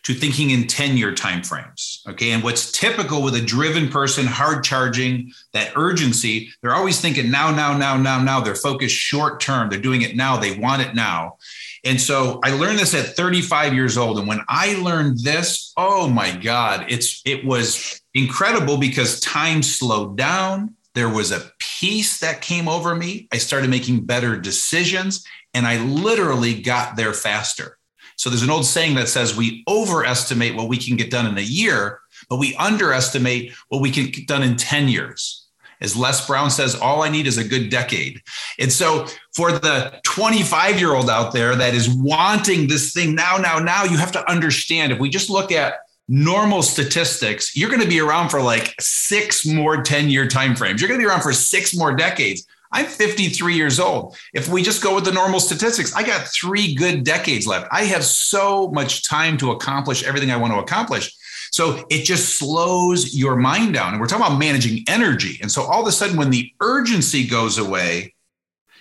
to 0.04 0.14
thinking 0.14 0.52
in 0.52 0.68
10 0.68 0.96
year 0.96 1.14
timeframes. 1.14 1.97
Okay. 2.08 2.32
And 2.32 2.42
what's 2.42 2.72
typical 2.72 3.22
with 3.22 3.36
a 3.36 3.42
driven 3.42 3.90
person, 3.90 4.26
hard 4.26 4.64
charging, 4.64 5.34
that 5.52 5.74
urgency, 5.76 6.50
they're 6.62 6.74
always 6.74 7.02
thinking 7.02 7.30
now, 7.30 7.54
now, 7.54 7.78
now, 7.78 7.98
now, 7.98 8.22
now. 8.22 8.40
They're 8.40 8.56
focused 8.56 8.96
short 8.96 9.42
term. 9.42 9.70
They're 9.70 9.80
doing 9.80 10.04
it 10.04 10.16
now. 10.16 10.38
They 10.38 10.58
want 10.58 10.82
it 10.82 10.96
now. 10.96 11.38
And 11.84 12.00
so 12.00 12.40
I 12.44 12.52
learned 12.52 12.80
this 12.80 12.94
at 12.94 13.16
35 13.16 13.74
years 13.74 13.98
old. 13.98 14.20
And 14.20 14.28
when 14.28 14.42
I 14.48 14.76
learned 14.76 15.20
this, 15.20 15.74
oh 15.76 16.08
my 16.08 16.36
God, 16.36 16.86
it's 16.88 17.22
it 17.26 17.46
was 17.46 18.02
incredible 18.14 18.78
because 18.78 19.20
time 19.20 19.62
slowed 19.62 20.18
down. 20.18 20.76
There 20.96 21.10
was 21.10 21.32
a 21.32 21.52
peace 21.60 22.20
that 22.22 22.42
came 22.42 22.68
over 22.68 22.96
me. 22.96 23.28
I 23.32 23.38
started 23.38 23.70
making 23.70 24.06
better 24.06 24.38
decisions 24.38 25.26
and 25.54 25.68
I 25.68 25.78
literally 25.84 26.62
got 26.62 26.96
there 26.96 27.14
faster. 27.14 27.77
So 28.18 28.30
there's 28.30 28.44
an 28.44 28.50
old 28.50 28.66
saying 28.66 28.96
that 28.96 29.08
says 29.08 29.38
we 29.38 29.64
overestimate 29.68 30.56
what 30.56 30.68
we 30.68 30.78
can 30.78 30.98
get 30.98 31.12
done 31.12 31.28
in 31.28 31.38
a 31.38 31.42
year, 31.42 32.02
but 32.30 32.38
we 32.38 32.56
underestimate 32.56 33.54
what 33.70 33.82
we 33.82 33.92
can 33.92 34.08
get 34.08 34.28
done 34.28 34.44
in 34.44 34.58
10 34.58 34.90
years. 34.90 35.48
As 35.80 35.96
Les 35.96 36.26
Brown 36.26 36.50
says, 36.50 36.74
all 36.76 37.04
I 37.04 37.10
need 37.10 37.28
is 37.28 37.38
a 37.38 37.48
good 37.48 37.70
decade. 37.70 38.22
And 38.58 38.72
so, 38.72 39.06
for 39.36 39.52
the 39.52 40.00
25 40.04 40.80
year 40.80 40.96
old 40.96 41.08
out 41.08 41.34
there 41.34 41.56
that 41.56 41.76
is 41.76 41.88
wanting 41.88 42.68
this 42.68 42.92
thing 42.94 43.14
now, 43.14 43.38
now, 43.38 43.60
now, 43.60 43.84
you 43.84 43.98
have 43.98 44.12
to 44.14 44.32
understand 44.32 44.92
if 44.92 44.98
we 45.00 45.10
just 45.10 45.30
look 45.30 45.52
at 45.52 45.76
normal 46.08 46.64
statistics, 46.64 47.56
you're 47.56 47.70
going 47.70 47.82
to 47.82 47.88
be 47.88 48.00
around 48.00 48.30
for 48.30 48.42
like 48.42 48.74
six 48.80 49.46
more 49.46 49.84
10 49.84 50.10
year 50.10 50.28
timeframes. 50.28 50.80
You're 50.80 50.88
going 50.88 51.00
to 51.00 51.06
be 51.06 51.10
around 51.10 51.22
for 51.22 51.34
six 51.34 51.76
more 51.76 51.96
decades. 51.96 52.48
I'm 52.78 52.86
53 52.86 53.56
years 53.56 53.80
old. 53.80 54.16
If 54.36 54.50
we 54.50 54.62
just 54.62 54.84
go 54.84 54.94
with 54.94 55.04
the 55.04 55.12
normal 55.12 55.40
statistics, 55.40 55.96
I 55.96 56.04
got 56.04 56.28
three 56.28 56.76
good 56.76 57.04
decades 57.04 57.48
left. 57.48 57.68
I 57.72 57.86
have 57.86 58.04
so 58.04 58.68
much 58.68 59.10
time 59.10 59.36
to 59.40 59.50
accomplish 59.50 60.04
everything 60.04 60.30
I 60.30 60.38
want 60.38 60.54
to 60.54 60.60
accomplish. 60.60 61.12
So 61.52 61.88
it 61.90 62.04
just 62.04 62.38
slows 62.38 63.16
your 63.16 63.36
mind 63.36 63.74
down. 63.74 63.94
And 63.94 64.00
we're 64.00 64.06
talking 64.06 64.28
about 64.28 64.38
managing 64.38 64.84
energy. 64.88 65.40
And 65.42 65.52
so 65.52 65.64
all 65.64 65.82
of 65.82 65.88
a 65.88 65.92
sudden, 65.92 66.18
when 66.18 66.30
the 66.30 66.54
urgency 66.62 67.26
goes 67.26 67.58
away, 67.58 68.14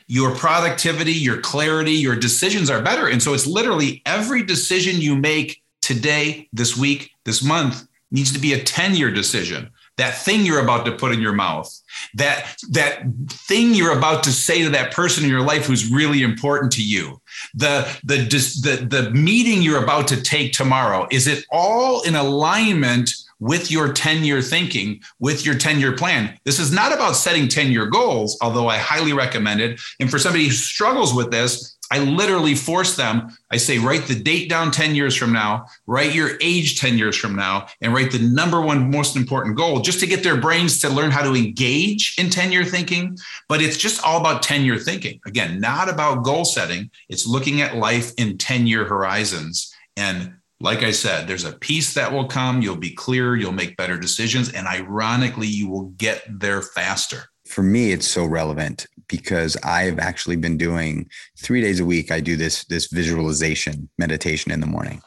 your 0.09 0.35
productivity, 0.35 1.15
your 1.15 1.41
clarity, 1.41 1.93
your 1.93 2.17
decisions 2.17 2.69
are 2.69 2.83
better. 2.83 3.09
And 3.09 3.23
so 3.23 3.33
it's 3.33 3.47
literally 3.47 4.03
every 4.05 4.43
decision 4.43 5.01
you 5.01 5.17
make 5.17 5.63
today, 5.81 6.51
this 6.53 6.77
week, 6.77 7.13
this 7.25 7.43
month 7.43 7.89
needs 8.11 8.31
to 8.35 8.39
be 8.39 8.53
a 8.53 8.63
10 8.63 8.95
year 8.95 9.11
decision 9.11 9.71
that 9.97 10.17
thing 10.17 10.45
you're 10.45 10.63
about 10.63 10.85
to 10.87 10.93
put 10.93 11.13
in 11.13 11.21
your 11.21 11.33
mouth, 11.33 11.73
that 12.15 12.57
that 12.71 13.03
thing 13.29 13.75
you're 13.75 13.97
about 13.97 14.23
to 14.25 14.31
say 14.31 14.63
to 14.63 14.71
that 14.71 14.93
person 14.93 15.25
in 15.25 15.31
your 15.31 15.43
life 15.43 15.67
who's 15.67 15.91
really 15.91 16.23
important 16.23 16.73
to 16.73 16.83
you, 16.83 17.21
the 17.55 17.87
the 18.05 18.17
the 18.17 18.87
the 18.87 19.11
meeting 19.11 19.63
you're 19.63 19.83
about 19.83 20.09
to 20.09 20.23
take 20.23 20.53
tomorrow, 20.53 21.07
is 21.11 21.27
it 21.27 21.45
all 21.51 22.03
in 22.03 22.15
alignment 22.15 23.11
with 23.39 23.71
your 23.71 23.93
10 23.93 24.25
year 24.25 24.41
thinking, 24.41 25.01
with 25.19 25.45
your 25.45 25.55
10 25.55 25.79
year 25.81 25.93
plan. 25.93 26.39
This 26.45 26.59
is 26.59 26.73
not 26.73 26.93
about 26.93 27.17
setting 27.17 27.49
10 27.49 27.71
year 27.71 27.87
goals, 27.87 28.39
although 28.41 28.69
I 28.69 28.79
highly 28.79 29.13
recommend 29.13 29.61
it. 29.61 29.81
And 30.01 30.11
for 30.11 30.19
somebody 30.19 30.47
who 30.47 30.53
struggles 30.53 31.15
with 31.15 31.31
this, 31.31 31.76
I 31.91 32.01
literally 32.01 32.55
force 32.55 32.97
them. 32.97 33.37
I 33.51 33.59
say, 33.59 33.79
write 33.79 34.07
the 34.07 34.15
date 34.15 34.49
down 34.49 34.71
10 34.71 34.95
years 34.95 35.15
from 35.15 35.33
now, 35.33 35.67
write 35.87 36.15
your 36.15 36.33
age 36.41 36.81
10 36.81 36.99
years 36.99 37.17
from 37.17 37.37
now, 37.37 37.69
and 37.81 37.95
write 37.95 38.11
the 38.11 38.19
number 38.19 38.61
one 38.61 38.91
most 38.91 39.17
important 39.17 39.57
goal 39.57 39.81
just 39.81 40.01
to 40.01 40.07
get 40.07 40.23
their 40.23 40.41
brains 40.41 40.81
to 40.81 40.89
learn 40.89 41.11
how 41.11 41.23
to 41.23 41.35
engage 41.35 42.17
in 42.19 42.31
10 42.31 42.53
year 42.53 42.65
thinking. 42.65 43.17
But 43.49 43.63
it's 43.63 43.77
just 43.77 44.03
all 44.05 44.21
about 44.21 44.43
10 44.43 44.65
year 44.65 44.79
thinking. 44.79 45.21
Again, 45.27 45.61
not 45.61 45.89
about 45.89 46.25
goal 46.25 46.45
setting, 46.45 46.91
it's 47.09 47.27
looking 47.27 47.61
at 47.61 47.77
life 47.77 48.13
in 48.19 48.39
10 48.39 48.67
year 48.67 48.85
horizons. 48.85 49.73
And 49.97 50.35
like 50.61 50.83
I 50.83 50.91
said, 50.91 51.29
there's 51.29 51.45
a 51.45 51.53
peace 51.53 51.95
that 51.95 52.13
will 52.13 52.27
come. 52.27 52.63
You'll 52.63 52.77
be 52.77 52.95
clear, 52.95 53.37
you'll 53.37 53.53
make 53.53 53.77
better 53.77 53.99
decisions. 53.99 54.53
And 54.53 54.67
ironically, 54.67 55.47
you 55.47 55.69
will 55.69 55.91
get 55.91 56.23
there 56.29 56.63
faster. 56.63 57.25
For 57.47 57.63
me, 57.63 57.93
it's 57.93 58.07
so 58.09 58.25
relevant 58.25 58.87
because 59.09 59.57
I've 59.63 59.99
actually 59.99 60.37
been 60.37 60.59
doing 60.59 61.09
three 61.39 61.61
days 61.61 61.81
a 61.81 61.85
week. 61.85 62.11
I 62.11 62.21
do 62.21 62.37
this 62.37 62.65
this 62.65 62.87
visualization 62.87 63.89
meditation 63.99 64.53
in 64.53 64.61
the 64.61 64.67
morning, 64.67 65.01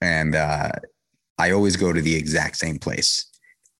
and 0.00 0.34
uh, 0.34 0.72
I 1.38 1.52
always 1.52 1.76
go 1.76 1.92
to 1.92 2.00
the 2.00 2.16
exact 2.16 2.56
same 2.56 2.78
place, 2.78 3.26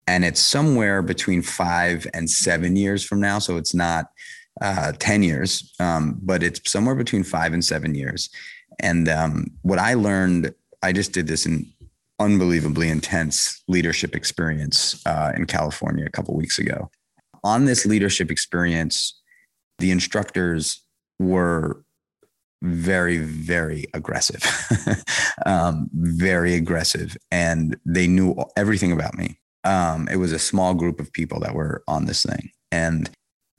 and 0.07 0.25
it's 0.25 0.41
somewhere 0.41 1.03
between 1.03 1.43
five 1.43 2.07
and 2.15 2.31
seven 2.31 2.77
years 2.77 3.05
from 3.05 3.21
now. 3.21 3.39
So 3.41 3.57
it's 3.57 3.75
not 3.75 4.07
uh, 4.61 4.93
ten 4.99 5.23
years, 5.23 5.75
um, 5.81 6.19
but 6.23 6.43
it's 6.43 6.71
somewhere 6.71 6.95
between 6.95 7.25
five 7.25 7.53
and 7.53 7.65
seven 7.65 7.95
years. 7.95 8.31
And 8.79 9.09
um, 9.09 9.47
what 9.63 9.79
I 9.79 9.95
learned, 9.95 10.55
I 10.83 10.93
just 10.93 11.13
did 11.13 11.27
this 11.27 11.47
in 11.47 11.67
unbelievably 12.21 12.89
intense 12.89 13.63
leadership 13.69 14.15
experience 14.15 15.05
uh, 15.07 15.33
in 15.37 15.47
California 15.47 16.05
a 16.07 16.11
couple 16.11 16.35
weeks 16.37 16.59
ago. 16.59 16.91
On 17.45 17.65
this 17.65 17.87
leadership 17.87 18.31
experience, 18.31 19.21
the 19.79 19.91
instructors 19.91 20.83
were 21.19 21.85
very 22.63 23.19
very 23.19 23.87
aggressive. 23.95 24.43
Um, 25.47 25.89
very 25.95 26.55
aggressive. 26.55 27.17
And 27.31 27.77
they 27.87 28.09
knew 28.09 28.35
everything 28.57 28.91
about 28.91 29.17
me. 29.17 29.39
Um, 29.63 30.09
it 30.11 30.17
was 30.17 30.33
a 30.33 30.39
small 30.39 30.75
group 30.75 30.99
of 30.99 31.13
people 31.13 31.39
that 31.41 31.55
were 31.55 31.85
on 31.87 32.07
this 32.07 32.25
thing. 32.25 32.51
And 32.73 33.09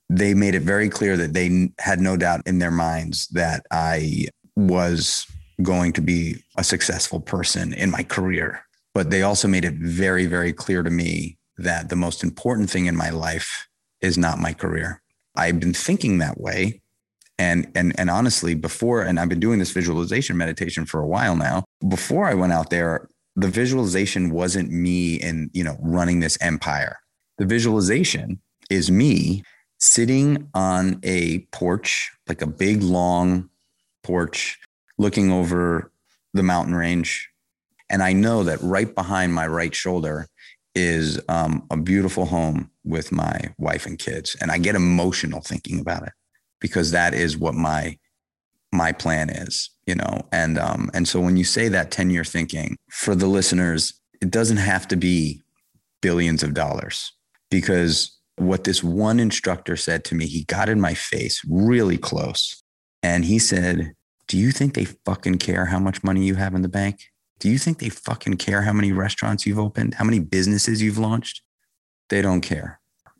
they 0.10 0.34
made 0.34 0.56
it 0.56 0.62
very 0.62 0.89
clear 0.89 1.15
that 1.18 1.34
they 1.34 1.70
had 1.80 2.02
no 2.02 2.18
doubt 2.18 2.42
in 2.46 2.60
their 2.60 2.72
minds 2.72 3.28
that 3.30 3.65
i 3.72 4.28
was 4.56 5.26
going 5.63 5.94
to 5.94 6.02
be 6.02 6.36
a 6.58 6.63
successful 6.63 7.22
person 7.22 7.74
in 7.74 7.92
my 7.92 8.04
career. 8.04 8.62
But 8.94 9.10
they 9.10 9.22
also 9.22 9.48
made 9.48 9.63
it 9.63 9.76
very 9.76 10.26
very 10.26 10.52
clear 10.52 10.84
to 10.84 10.89
me 10.89 11.38
that 11.58 11.89
the 11.89 11.96
most 11.96 12.24
important 12.24 12.70
thing 12.70 12.88
in 12.88 12.96
my 12.96 13.10
life 13.10 13.68
is 14.01 14.17
not 14.17 14.39
my 14.39 14.53
career 14.53 15.01
I've 15.39 15.59
been 15.59 15.73
thinking 15.73 16.17
that 16.17 16.39
way. 16.39 16.81
And, 17.38 17.71
and, 17.73 17.97
and 17.97 18.09
honestly, 18.09 18.53
before, 18.53 19.01
and 19.01 19.17
I've 19.17 19.29
been 19.29 19.39
doing 19.39 19.59
this 19.59 19.71
visualization 19.71 20.35
meditation 20.35 20.85
for 20.85 20.99
a 20.99 21.07
while 21.07 21.38
now, 21.38 21.63
before 21.88 22.25
I 22.25 22.33
went 22.33 22.51
out 22.51 22.69
there, 22.69 23.07
the 23.38 23.47
visualization 23.47 24.31
wasn't 24.31 24.69
me 24.71 25.15
in, 25.15 25.49
you 25.53 25.63
know, 25.63 25.77
running 25.81 26.19
this 26.19 26.38
empire. 26.41 26.97
The 27.38 27.45
visualization 27.45 28.41
is 28.69 28.91
me 28.91 29.43
sitting 29.77 30.49
on 30.53 30.99
a 31.03 31.39
porch, 31.53 32.12
like 32.27 32.41
a 32.41 32.47
big, 32.47 32.83
long 32.83 33.49
porch, 34.03 34.59
looking 34.97 35.31
over 35.31 35.93
the 36.33 36.43
mountain 36.43 36.75
range. 36.75 37.29
And 37.89 38.03
I 38.03 38.12
know 38.12 38.43
that 38.43 38.62
right 38.62 38.93
behind 38.93 39.33
my 39.33 39.47
right 39.47 39.73
shoulder 39.73 40.27
is 40.80 41.22
um, 41.30 41.65
a 41.70 41.78
beautiful 41.78 42.26
home 42.26 42.72
with 42.84 43.12
my 43.12 43.39
wife 43.58 43.86
and 43.86 44.00
kids 44.00 44.36
and 44.42 44.52
i 44.52 44.58
get 44.58 44.76
emotional 44.76 45.42
thinking 45.42 45.80
about 45.80 46.04
it 46.04 46.13
because 46.60 46.92
that 46.92 47.13
is 47.13 47.38
what 47.38 47.54
my 47.54 47.98
my 48.72 48.92
plan 48.92 49.30
is 49.30 49.70
you 49.89 49.96
know? 49.96 50.22
And 50.32 50.60
um 50.60 50.92
and 50.94 51.08
so 51.08 51.20
when 51.20 51.36
you 51.36 51.44
say 51.44 51.68
that 51.68 51.89
10 51.89 52.12
year 52.12 52.24
thinking 52.24 52.78
for 52.92 53.15
the 53.15 53.26
listeners 53.26 54.00
it 54.22 54.30
doesn't 54.30 54.58
have 54.58 54.88
to 54.89 54.96
be 54.96 55.42
billions 56.02 56.44
of 56.44 56.54
dollars 56.54 57.12
because 57.50 58.15
what 58.36 58.63
this 58.65 58.84
one 58.84 59.20
instructor 59.20 59.76
said 59.76 60.04
to 60.06 60.15
me 60.15 60.28
he 60.28 60.44
got 60.44 60.70
in 60.70 60.80
my 60.80 60.94
face 60.94 61.42
really 61.50 61.98
close 61.98 62.63
and 63.02 63.26
he 63.26 63.39
said 63.39 63.94
do 64.28 64.38
you 64.38 64.52
think 64.52 64.76
they 64.76 64.86
fucking 64.86 65.39
care 65.39 65.65
how 65.65 65.80
much 65.80 66.04
money 66.04 66.24
you 66.24 66.36
have 66.36 66.54
in 66.54 66.62
the 66.62 66.70
bank 66.70 67.00
do 67.39 67.49
you 67.49 67.58
think 67.58 67.80
they 67.80 67.89
fucking 67.89 68.36
care 68.36 68.62
how 68.62 68.73
many 68.73 68.91
restaurants 68.91 69.45
you've 69.45 69.60
opened 69.60 69.93
how 69.95 70.06
many 70.06 70.19
businesses 70.19 70.82
you've 70.82 70.97
launched 70.97 71.41
they 72.10 72.21
don't 72.21 72.41
care 72.41 72.80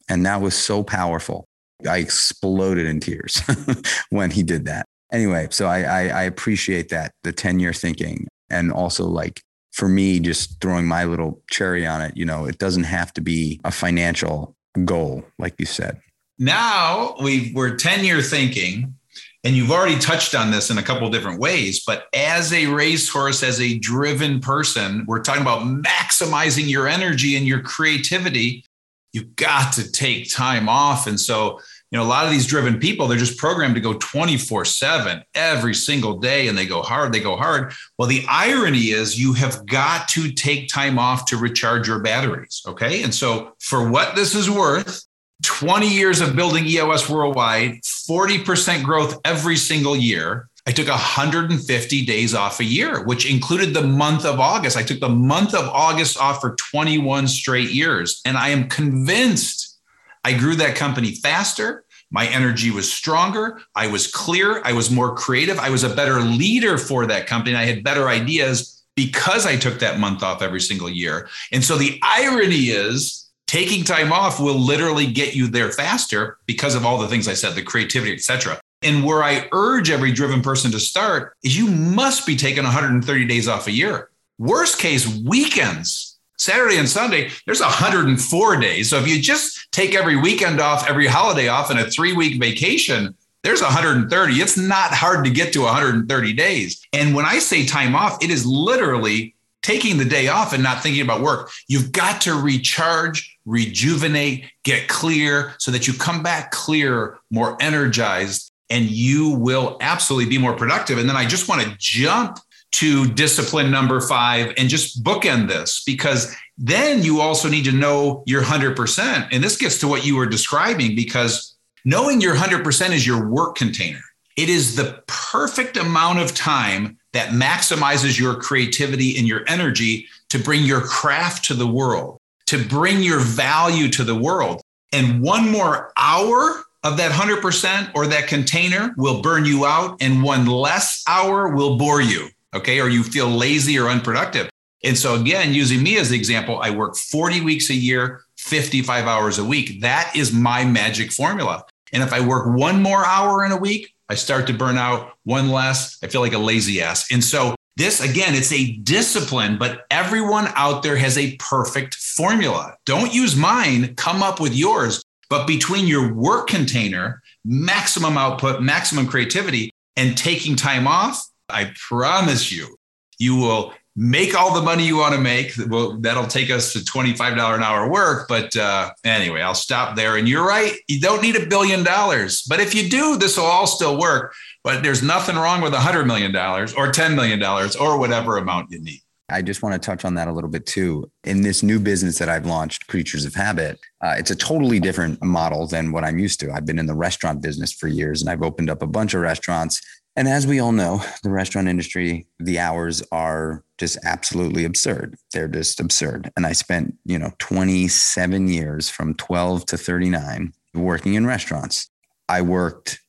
and 0.10 0.26
that 0.26 0.42
was 0.42 0.56
so 0.56 0.84
powerful. 0.84 1.48
I 1.88 2.00
exploded 2.00 2.88
in 2.88 3.00
tears 3.00 3.42
when 4.10 4.32
he 4.32 4.44
did 4.44 4.66
that. 4.66 4.86
Anyway, 5.14 5.48
so 5.52 5.68
I, 5.68 5.82
I, 5.82 6.00
I 6.08 6.24
appreciate 6.24 6.90
that, 6.90 7.14
the 7.24 7.32
10 7.32 7.60
year 7.60 7.72
thinking. 7.72 8.28
And 8.50 8.72
also, 8.72 9.06
like, 9.06 9.42
for 9.72 9.88
me, 9.88 10.20
just 10.20 10.60
throwing 10.60 10.88
my 10.88 11.06
little 11.06 11.42
cherry 11.50 11.86
on 11.86 12.02
it, 12.02 12.18
you 12.18 12.26
know, 12.26 12.46
it 12.46 12.58
doesn't 12.58 12.84
have 12.84 13.14
to 13.14 13.22
be 13.22 13.62
a 13.64 13.72
financial 13.72 14.56
goal, 14.84 15.24
like 15.38 15.56
you 15.60 15.66
said. 15.66 16.02
Now 16.38 17.16
we 17.22 17.52
we're 17.54 17.76
10 17.76 18.04
year 18.04 18.22
thinking, 18.22 18.96
and 19.44 19.56
you've 19.56 19.72
already 19.72 19.98
touched 19.98 20.36
on 20.36 20.52
this 20.52 20.70
in 20.70 20.78
a 20.78 20.84
couple 20.84 21.10
different 21.10 21.40
ways, 21.40 21.84
but 21.86 22.08
as 22.14 22.52
a 22.52 22.66
racehorse, 22.66 23.42
as 23.42 23.62
a 23.62 23.78
driven 23.80 24.42
person, 24.42 25.06
we're 25.08 25.22
talking 25.22 25.42
about 25.42 25.62
maximizing 25.62 26.70
your 26.70 26.88
energy 26.88 27.38
and 27.38 27.48
your 27.48 27.62
creativity 27.62 28.66
you've 29.14 29.36
got 29.36 29.74
to 29.74 29.92
take 29.92 30.32
time 30.32 30.70
off. 30.70 31.08
And 31.08 31.20
so, 31.20 31.60
you 31.92 31.98
know, 31.98 32.04
a 32.04 32.06
lot 32.06 32.26
of 32.26 32.32
these 32.32 32.46
driven 32.46 32.80
people, 32.80 33.08
they're 33.08 33.18
just 33.18 33.38
programmed 33.38 33.76
to 33.76 33.82
go 33.82 33.94
24 33.94 34.66
7 34.66 35.24
every 35.34 35.74
single 35.74 36.20
day 36.20 36.48
and 36.48 36.58
they 36.58 36.66
go 36.66 36.82
hard, 36.82 37.12
they 37.12 37.20
go 37.20 37.36
hard. 37.36 37.74
Well, 37.98 38.08
the 38.08 38.26
irony 38.30 38.92
is 38.92 39.20
you 39.20 39.34
have 39.34 39.66
got 39.66 40.08
to 40.10 40.32
take 40.32 40.68
time 40.68 41.00
off 41.00 41.26
to 41.26 41.38
recharge 41.38 41.88
your 41.88 42.00
batteries. 42.00 42.62
Okay. 42.68 43.04
And 43.04 43.14
so, 43.14 43.56
for 43.60 43.90
what 43.90 44.16
this 44.16 44.36
is 44.36 44.50
worth, 44.50 45.06
20 45.44 45.88
years 45.88 46.22
of 46.22 46.36
building 46.36 46.66
EOS 46.66 47.10
worldwide, 47.10 47.82
40% 47.82 48.84
growth 48.84 49.20
every 49.24 49.56
single 49.56 49.96
year. 49.96 50.50
I 50.68 50.72
took 50.72 50.88
150 50.88 52.06
days 52.06 52.36
off 52.36 52.60
a 52.60 52.66
year, 52.66 53.04
which 53.04 53.30
included 53.30 53.74
the 53.74 53.88
month 53.88 54.26
of 54.26 54.40
August. 54.40 54.78
I 54.78 54.84
took 54.84 55.00
the 55.00 55.10
month 55.10 55.56
of 55.56 55.68
August 55.70 56.20
off 56.20 56.42
for 56.42 56.56
21 56.56 57.28
straight 57.28 57.72
years. 57.72 58.22
And 58.26 58.38
I 58.38 58.50
am 58.50 58.68
convinced 58.68 59.80
I 60.24 60.34
grew 60.34 60.56
that 60.56 60.76
company 60.76 61.16
faster. 61.16 61.86
My 62.12 62.28
energy 62.28 62.72
was 62.72 62.92
stronger. 62.92 63.62
I 63.76 63.88
was 63.88 64.08
clear. 64.08 64.62
I 64.64 64.74
was 64.74 64.92
more 64.92 65.16
creative. 65.16 65.60
I 65.60 65.70
was 65.70 65.84
a 65.84 65.96
better 65.96 66.20
leader 66.22 66.78
for 66.78 67.06
that 67.08 67.28
company. 67.28 67.56
I 67.56 67.66
had 67.66 67.84
better 67.84 68.10
ideas 68.10 68.84
because 68.96 69.46
I 69.46 69.56
took 69.56 69.80
that 69.80 70.00
month 70.00 70.24
off 70.24 70.42
every 70.42 70.60
single 70.60 70.90
year. 70.90 71.30
And 71.52 71.64
so 71.64 71.78
the 71.78 72.00
irony 72.04 72.70
is, 72.70 73.29
taking 73.50 73.84
time 73.84 74.14
off 74.14 74.40
will 74.40 74.60
literally 74.60 75.08
get 75.08 75.34
you 75.34 75.48
there 75.48 75.72
faster 75.72 76.38
because 76.46 76.76
of 76.76 76.86
all 76.86 77.00
the 77.00 77.08
things 77.08 77.28
I 77.28 77.34
said, 77.34 77.56
the 77.56 77.64
creativity, 77.64 78.14
etc. 78.14 78.62
And 78.84 79.04
where 79.04 79.24
I 79.24 79.50
urge 79.52 79.90
every 79.90 80.12
driven 80.12 80.44
person 80.44 80.70
to 80.72 80.80
start 80.80 81.34
is 81.44 81.58
you 81.58 81.66
must 81.66 82.28
be 82.28 82.36
taking 82.36 82.64
130 82.64 83.26
days 83.26 83.48
off 83.48 83.66
a 83.66 83.72
year. 83.72 84.12
Worst 84.38 84.78
case, 84.78 85.08
weekends, 85.26 86.20
Saturday 86.38 86.78
and 86.78 86.88
Sunday, 86.88 87.32
there's 87.48 87.60
104 87.60 88.58
days. 88.58 88.92
So 88.92 89.00
if 89.00 89.08
you 89.08 89.20
just 89.20 89.72
take 89.72 89.96
every 89.96 90.16
weekend 90.16 90.62
off, 90.62 90.88
every 90.88 91.08
holiday 91.08 91.48
off, 91.48 91.72
and 91.72 91.80
a 91.80 91.90
three 91.90 92.14
week 92.14 92.40
vacation, 92.40 93.16
there's 93.42 93.64
130. 93.64 94.34
It's 94.36 94.58
not 94.58 94.92
hard 94.92 95.26
to 95.26 95.32
get 95.32 95.54
to 95.54 95.62
130 95.62 96.34
days. 96.34 96.86
And 96.94 97.16
when 97.16 97.26
I 97.26 97.40
say 97.40 97.66
time 97.66 97.96
off, 97.96 98.24
it 98.24 98.30
is 98.30 98.46
literally 98.46 99.34
taking 99.62 99.98
the 99.98 100.06
day 100.06 100.28
off 100.28 100.54
and 100.54 100.64
not 100.64 100.82
thinking 100.82 101.02
about 101.02 101.22
work. 101.22 101.52
You've 101.68 101.92
got 101.92 102.22
to 102.22 102.34
recharge, 102.34 103.38
rejuvenate, 103.50 104.46
get 104.64 104.88
clear 104.88 105.56
so 105.58 105.72
that 105.72 105.88
you 105.88 105.94
come 105.94 106.22
back 106.22 106.52
clear, 106.52 107.18
more 107.32 107.58
energized, 107.60 108.52
and 108.70 108.86
you 108.86 109.32
will 109.32 109.78
absolutely 109.82 110.30
be 110.30 110.38
more 110.38 110.56
productive. 110.56 111.00
And 111.00 111.10
then 111.10 111.18
I 111.18 111.26
just 111.26 111.50
want 111.50 111.64
to 111.64 111.76
jump 111.80 112.38
to 112.72 113.08
discipline 113.08 113.72
number 113.72 114.00
five 114.00 114.54
and 114.56 114.70
just 114.70 115.04
bookend 115.04 115.48
this 115.48 115.84
because 115.84 116.36
then 116.58 117.02
you 117.02 117.20
also 117.20 117.50
need 117.50 117.66
to 117.66 117.72
know 117.72 118.24
your 118.28 118.44
100%. 118.44 119.30
And 119.32 119.44
this 119.44 119.58
gets 119.58 119.80
to 119.80 119.88
what 119.88 120.06
you 120.06 120.16
were 120.16 120.28
describing 120.28 120.96
because 120.96 121.56
knowing 121.84 122.22
your 122.22 122.36
100% 122.36 122.92
is 122.92 123.08
your 123.08 123.28
work 123.28 123.56
container. 123.56 124.02
It 124.38 124.50
is 124.50 124.76
the 124.76 125.02
perfect 125.08 125.76
amount 125.76 126.20
of 126.20 126.36
time 126.36 127.00
that 127.14 127.30
maximizes 127.30 128.20
your 128.20 128.36
creativity 128.36 129.18
and 129.18 129.28
your 129.28 129.42
energy 129.48 130.06
to 130.30 130.38
bring 130.38 130.64
your 130.64 130.82
craft 130.82 131.46
to 131.46 131.56
the 131.56 131.68
world 131.68 132.19
to 132.50 132.64
bring 132.66 133.04
your 133.04 133.20
value 133.20 133.90
to 133.90 134.04
the 134.04 134.16
world. 134.16 134.62
And 134.92 135.22
one 135.22 135.52
more 135.52 135.92
hour 135.96 136.64
of 136.84 136.98
that 136.98 137.12
100% 137.12 137.92
or 137.94 138.08
that 138.08 138.28
container 138.28 138.92
will 138.98 139.22
burn 139.22 139.46
you 139.46 139.66
out, 139.66 140.02
and 140.02 140.24
one 140.24 140.48
less 140.48 141.04
hour 141.08 141.50
will 141.50 141.78
bore 141.78 142.02
you. 142.02 142.30
Okay. 142.56 142.80
Or 142.80 142.90
you 142.90 143.04
feel 143.04 143.28
lazy 143.28 143.78
or 143.78 143.88
unproductive. 143.88 144.50
And 144.84 144.98
so, 144.98 145.14
again, 145.14 145.54
using 145.54 145.84
me 145.84 145.98
as 146.00 146.10
the 146.10 146.16
example, 146.16 146.60
I 146.60 146.72
work 146.72 146.96
40 146.96 147.42
weeks 147.42 147.70
a 147.70 147.76
year, 147.76 148.22
55 148.38 149.06
hours 149.06 149.38
a 149.38 149.44
week. 149.44 149.82
That 149.82 150.12
is 150.16 150.34
my 150.34 150.66
magic 150.66 151.12
formula. 151.12 151.66
And 151.94 152.02
if 152.02 152.14
I 152.14 152.26
work 152.26 152.58
one 152.58 152.82
more 152.82 153.06
hour 153.06 153.46
in 153.46 153.52
a 153.52 153.58
week, 153.58 153.94
I 154.08 154.16
start 154.16 154.48
to 154.48 154.54
burn 154.54 154.78
out, 154.78 155.14
one 155.24 155.50
less, 155.50 156.00
I 156.02 156.08
feel 156.08 156.22
like 156.22 156.34
a 156.34 156.40
lazy 156.40 156.82
ass. 156.82 157.12
And 157.12 157.24
so, 157.24 157.56
this 157.80 158.02
again, 158.02 158.36
it's 158.36 158.52
a 158.52 158.74
discipline, 158.78 159.58
but 159.58 159.86
everyone 159.90 160.48
out 160.56 160.84
there 160.84 160.98
has 160.98 161.18
a 161.18 161.38
perfect 161.38 161.96
formula. 162.20 162.76
Don't 162.86 163.14
use 163.14 163.38
mine, 163.38 163.96
come 163.96 164.22
up 164.22 164.42
with 164.42 164.54
yours. 164.54 165.02
But 165.30 165.48
between 165.48 165.88
your 165.88 166.14
work 166.14 166.50
container, 166.50 167.22
maximum 167.46 168.18
output, 168.18 168.62
maximum 168.62 169.08
creativity, 169.08 169.72
and 169.96 170.18
taking 170.18 170.58
time 170.58 170.86
off, 170.86 171.26
I 171.48 171.72
promise 171.88 172.52
you, 172.52 172.76
you 173.20 173.38
will 173.38 173.74
make 173.96 174.36
all 174.36 174.54
the 174.54 174.62
money 174.62 174.86
you 174.86 174.98
want 174.98 175.16
to 175.16 175.22
make. 175.22 175.54
Well, 175.70 175.98
that'll 176.02 176.28
take 176.28 176.52
us 176.52 176.74
to 176.74 176.80
$25 176.80 177.56
an 177.56 177.64
hour 177.64 177.90
work. 177.90 178.28
But 178.28 178.54
uh, 178.58 178.92
anyway, 179.06 179.42
I'll 179.42 179.56
stop 179.56 179.96
there. 179.96 180.18
And 180.18 180.28
you're 180.28 180.46
right. 180.46 180.74
You 180.90 181.00
don't 181.00 181.22
need 181.22 181.38
a 181.38 181.46
billion 181.46 181.86
dollars. 181.86 182.44
But 182.44 182.60
if 182.60 182.76
you 182.76 182.90
do, 182.90 183.16
this 183.18 183.38
will 183.38 183.46
all 183.46 183.68
still 183.68 183.98
work. 183.98 184.34
But 184.66 184.84
there's 184.84 185.02
nothing 185.02 185.38
wrong 185.38 185.62
with 185.62 185.74
a 185.74 185.78
$100 185.78 186.06
million 186.06 186.36
or 186.36 186.92
$10 186.92 187.16
million 187.16 187.42
or 187.80 187.98
whatever 187.98 188.38
amount 188.38 188.72
you 188.72 188.82
need. 188.82 189.02
I 189.30 189.42
just 189.42 189.62
want 189.62 189.74
to 189.74 189.86
touch 189.86 190.06
on 190.06 190.16
that 190.16 190.28
a 190.28 190.32
little 190.32 190.50
bit 190.50 190.66
too. 190.66 191.10
In 191.24 191.42
this 191.42 191.64
new 191.64 191.80
business 191.80 192.18
that 192.20 192.30
I've 192.30 192.46
launched, 192.46 192.88
Creatures 192.88 193.26
of 193.26 193.34
Habit, 193.34 193.80
uh, 194.02 194.16
it's 194.18 194.32
a 194.32 194.36
totally 194.36 194.80
different 194.80 195.22
model 195.24 195.68
than 195.68 195.92
what 195.92 196.04
I'm 196.04 196.20
used 196.20 196.40
to. 196.42 196.52
I've 196.52 196.66
been 196.66 196.80
in 196.80 196.86
the 196.86 196.96
restaurant 196.96 197.42
business 197.42 197.72
for 197.72 197.88
years 197.88 198.22
and 198.22 198.30
I've 198.30 198.44
opened 198.44 198.70
up 198.70 198.82
a 198.82 198.88
bunch 198.88 199.14
of 199.14 199.22
restaurants 199.22 199.82
and 200.20 200.28
as 200.28 200.46
we 200.46 200.60
all 200.60 200.74
know, 200.74 201.02
the 201.24 201.30
restaurant 201.30 201.70
industry, 201.70 202.28
the 202.40 202.60
hours 202.60 203.02
are 203.10 203.64
just 203.78 203.98
absolutely 204.04 204.66
absurd. 204.66 205.16
They're 205.32 205.48
just 205.48 205.80
absurd. 205.80 206.30
And 206.36 206.46
I 206.46 206.52
spent, 206.52 206.96
you 207.06 207.18
know, 207.18 207.32
27 207.40 208.50
years 208.50 208.90
from 208.90 209.14
12 209.14 209.66
to 209.68 209.78
39 209.78 210.52
working 210.74 211.14
in 211.14 211.26
restaurants. 211.26 211.90
I 212.28 212.42
worked 212.42 213.00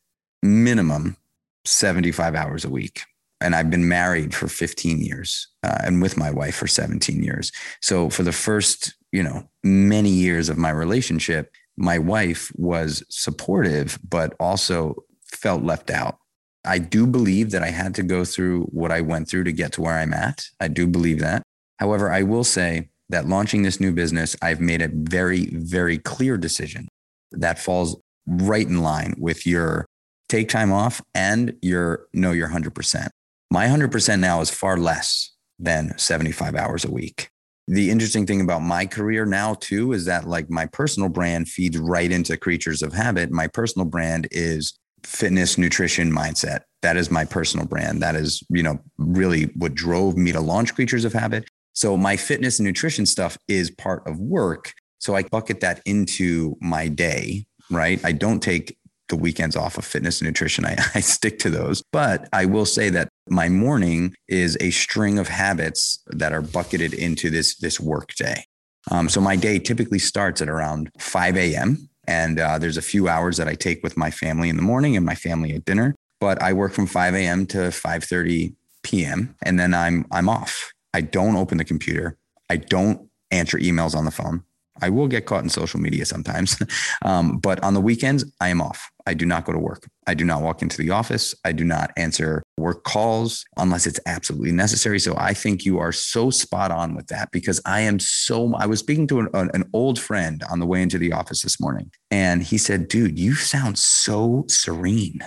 minimum 0.40 1.16
75 1.64 2.37
hours 2.37 2.64
a 2.64 2.70
week. 2.70 3.02
And 3.40 3.55
I've 3.55 3.70
been 3.70 3.88
married 3.88 4.35
for 4.35 4.48
15 4.48 5.00
years 5.00 5.48
uh, 5.62 5.79
and 5.85 6.03
with 6.03 6.16
my 6.16 6.31
wife 6.31 6.57
for 6.57 6.66
17 6.66 7.22
years. 7.22 7.53
So 7.81 8.11
for 8.11 8.22
the 8.22 8.33
first, 8.33 8.94
you 9.12 9.22
know, 9.22 9.48
many 9.64 10.11
years 10.11 10.48
of 10.48 10.59
my 10.59 10.70
relationship, 10.70 11.53
my 11.76 11.98
wife 11.98 12.53
was 12.57 13.03
supportive, 13.09 13.98
but 14.07 14.35
also 14.38 15.05
felt 15.24 15.62
left 15.62 15.90
out 15.90 16.18
I 16.64 16.79
do 16.79 17.07
believe 17.07 17.50
that 17.53 17.62
I 17.62 17.70
had 17.70 17.94
to 17.96 18.03
go 18.03 18.24
through 18.24 18.64
what 18.64 18.92
I 18.92 19.00
went 19.00 19.29
through 19.29 19.44
to 19.44 19.53
get 19.53 19.72
to 19.72 19.83
where 19.83 19.94
I'm 19.94 20.12
at. 20.12 20.46
I 20.61 20.68
do 20.68 20.87
believe 20.87 21.20
that. 21.20 21.42
However, 21.79 22.12
I 22.12 22.22
will 22.22 22.44
say 22.44 22.90
that 23.09 23.26
launching 23.26 23.62
this 23.62 23.81
new 23.81 23.92
business, 23.92 24.37
I've 24.42 24.61
made 24.61 24.83
a 24.83 24.90
very, 24.92 25.46
very 25.46 25.98
clear 25.98 26.37
decision 26.37 26.88
that 27.33 27.59
falls 27.59 27.96
right 28.26 28.66
in 28.66 28.83
line 28.83 29.14
with 29.18 29.46
your 29.46 29.87
take 30.29 30.48
time 30.48 30.70
off 30.70 31.03
and 31.14 31.57
your 31.62 32.07
know 32.12 32.33
your 32.33 32.48
100%. 32.48 33.09
My 33.53 33.67
100% 33.67 34.21
now 34.21 34.41
is 34.41 34.51
far 34.51 34.77
less 34.77 35.33
than 35.59 35.99
75 35.99 36.55
hours 36.55 36.85
a 36.85 36.91
week. 36.91 37.31
The 37.67 37.91
interesting 37.91 38.25
thing 38.25 38.41
about 38.41 38.63
my 38.63 38.87
career 38.87 39.27
now, 39.27 39.55
too, 39.55 39.93
is 39.93 40.05
that 40.05 40.29
like 40.29 40.49
my 40.49 40.67
personal 40.67 41.09
brand 41.09 41.49
feeds 41.49 41.77
right 41.77 42.11
into 42.11 42.37
Creatures 42.37 42.83
of 42.83 42.93
Habit. 42.93 43.33
My 43.33 43.49
personal 43.49 43.87
brand 43.87 44.29
is 44.31 44.79
fitness, 45.05 45.59
nutrition 45.59 46.13
mindset. 46.13 46.61
That 46.83 46.97
is 46.97 47.11
my 47.11 47.25
personal 47.25 47.67
brand. 47.67 48.03
That 48.03 48.15
is, 48.15 48.43
you 48.51 48.63
know, 48.63 48.79
really 48.99 49.45
what 49.57 49.75
drove 49.75 50.17
me 50.17 50.31
to 50.33 50.41
launch 50.41 50.75
Creatures 50.75 51.05
of 51.05 51.13
Habit. 51.13 51.49
So 51.73 51.97
my 51.97 52.17
fitness 52.17 52.61
and 52.61 52.67
nutrition 52.67 53.05
stuff 53.05 53.37
is 53.49 53.71
part 53.71 54.07
of 54.07 54.19
work. 54.19 54.73
So 54.99 55.17
I 55.17 55.25
bucket 55.25 55.61
that 55.61 55.81
into 55.87 56.57
my 56.61 56.89
day, 56.89 57.47
right? 57.71 58.01
I 58.05 58.13
don't 58.13 58.41
take 58.41 58.77
the 59.09 59.17
weekends 59.17 59.57
off 59.57 59.77
of 59.77 59.85
fitness 59.85 60.21
and 60.21 60.27
nutrition. 60.27 60.65
I, 60.65 60.77
I 60.95 61.01
stick 61.01 61.39
to 61.41 61.51
those. 61.51 61.83
But 61.93 62.29
I 62.33 62.47
will 62.47 62.67
say 62.67 62.89
that 62.91 63.10
my 63.31 63.49
morning 63.49 64.14
is 64.29 64.59
a 64.61 64.71
string 64.71 65.19
of 65.19 65.29
habits 65.29 66.03
that 66.09 66.33
are 66.33 66.43
bucketed 66.43 66.93
into 66.93 67.31
this, 67.31 67.57
this 67.57 67.79
work 67.79 68.14
day. 68.14 68.45
Um, 68.90 69.09
so 69.09 69.21
my 69.21 69.37
day 69.37 69.59
typically 69.59 69.99
starts 69.99 70.43
at 70.43 70.49
around 70.49 70.90
5 70.99 71.37
a.m. 71.37 71.88
And 72.07 72.40
uh, 72.40 72.59
there's 72.59 72.77
a 72.77 72.83
few 72.83 73.09
hours 73.09 73.37
that 73.37 73.47
I 73.47 73.55
take 73.55 73.83
with 73.83 73.97
my 73.97 74.11
family 74.11 74.49
in 74.49 74.57
the 74.57 74.62
morning 74.62 74.97
and 74.97 75.07
my 75.07 75.14
family 75.14 75.55
at 75.55 75.64
dinner. 75.64 75.95
But 76.19 76.43
I 76.43 76.53
work 76.53 76.73
from 76.73 76.87
5 76.87 77.14
a.m. 77.14 77.47
to 77.47 77.59
5:30 77.59 78.55
p.m. 78.83 79.35
and 79.43 79.59
then 79.59 79.75
I'm 79.75 80.07
I'm 80.11 80.29
off. 80.29 80.73
I 80.93 81.03
don't 81.03 81.37
open 81.37 81.59
the 81.59 81.64
computer. 81.64 82.16
I 82.51 82.57
don't 82.57 83.09
answer 83.31 83.59
emails 83.59 83.95
on 83.95 84.05
the 84.05 84.11
phone. 84.11 84.43
I 84.83 84.90
will 84.90 85.09
get 85.09 85.27
caught 85.27 85.43
in 85.43 85.51
social 85.51 85.81
media 85.81 86.05
sometimes. 86.05 86.57
um, 87.03 87.38
but 87.38 87.62
on 87.62 87.75
the 87.75 87.81
weekends, 87.81 88.25
I 88.40 88.49
am 88.49 88.61
off. 88.61 88.90
I 89.07 89.14
do 89.14 89.27
not 89.27 89.45
go 89.45 89.53
to 89.53 89.59
work. 89.59 89.88
I 90.07 90.14
do 90.14 90.25
not 90.25 90.43
walk 90.43 90.62
into 90.62 90.77
the 90.77 90.90
office. 90.90 91.35
I 91.45 91.53
do 91.53 91.64
not 91.64 91.90
answer 91.97 92.43
work 92.57 92.85
calls 92.85 93.45
unless 93.57 93.87
it's 93.87 94.01
absolutely 94.07 94.53
necessary. 94.53 94.99
So 94.99 95.14
I 95.16 95.35
think 95.35 95.64
you 95.64 95.79
are 95.79 95.93
so 95.93 96.31
spot 96.31 96.71
on 96.71 96.95
with 96.95 97.07
that 97.09 97.31
because 97.33 97.61
I 97.64 97.81
am 97.81 97.99
so. 97.99 98.55
I 98.55 98.66
was 98.66 98.81
speaking 98.81 99.07
to 99.09 99.21
an, 99.21 99.51
an 99.55 99.69
old 99.73 99.99
friend 99.99 100.43
on 100.51 100.61
the 100.61 100.66
way 100.66 100.83
into 100.83 100.99
the 100.99 101.12
office 101.12 101.43
this 101.43 101.61
morning, 101.61 101.90
and 102.11 102.43
he 102.43 102.59
said, 102.59 102.88
Dude, 102.88 103.19
you 103.19 103.35
sound 103.35 103.79
so 103.79 104.45
serene. 104.49 105.21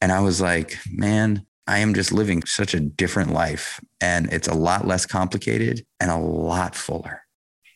And 0.00 0.12
I 0.12 0.20
was 0.20 0.40
like, 0.40 0.78
Man, 0.90 1.46
I 1.70 1.78
am 1.78 1.94
just 1.94 2.10
living 2.10 2.42
such 2.46 2.74
a 2.74 2.80
different 2.80 3.32
life 3.32 3.80
and 4.00 4.32
it's 4.32 4.48
a 4.48 4.54
lot 4.54 4.88
less 4.88 5.06
complicated 5.06 5.86
and 6.00 6.10
a 6.10 6.16
lot 6.16 6.74
fuller. 6.74 7.19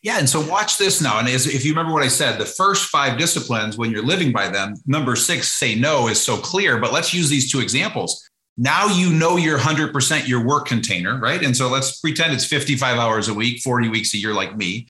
Yeah. 0.05 0.19
And 0.19 0.29
so 0.29 0.39
watch 0.39 0.77
this 0.77 1.01
now. 1.01 1.17
And 1.17 1.27
as, 1.27 1.47
if 1.47 1.65
you 1.65 1.71
remember 1.71 1.91
what 1.91 2.03
I 2.03 2.09
said, 2.09 2.39
the 2.39 2.45
first 2.45 2.89
five 2.89 3.17
disciplines, 3.17 3.75
when 3.75 3.89
your 3.89 4.03
living 4.03 4.31
by 4.31 4.49
them, 4.49 4.75
number 4.85 5.15
six, 5.15 5.51
say 5.51 5.73
no, 5.73 6.07
is 6.09 6.21
so 6.21 6.37
clear. 6.37 6.77
But 6.77 6.93
let's 6.93 7.11
use 7.11 7.27
these 7.27 7.51
two 7.51 7.59
examples. 7.59 8.29
Now 8.55 8.85
you 8.85 9.11
know 9.11 9.35
you're 9.35 9.57
100% 9.57 10.27
your 10.27 10.45
work 10.45 10.67
container, 10.67 11.19
right? 11.19 11.41
And 11.41 11.57
so 11.57 11.69
let's 11.69 11.99
pretend 12.01 12.33
it's 12.33 12.45
55 12.45 12.99
hours 12.99 13.29
a 13.29 13.33
week, 13.33 13.63
40 13.63 13.89
weeks 13.89 14.13
a 14.13 14.17
year, 14.17 14.31
like 14.31 14.55
me, 14.55 14.87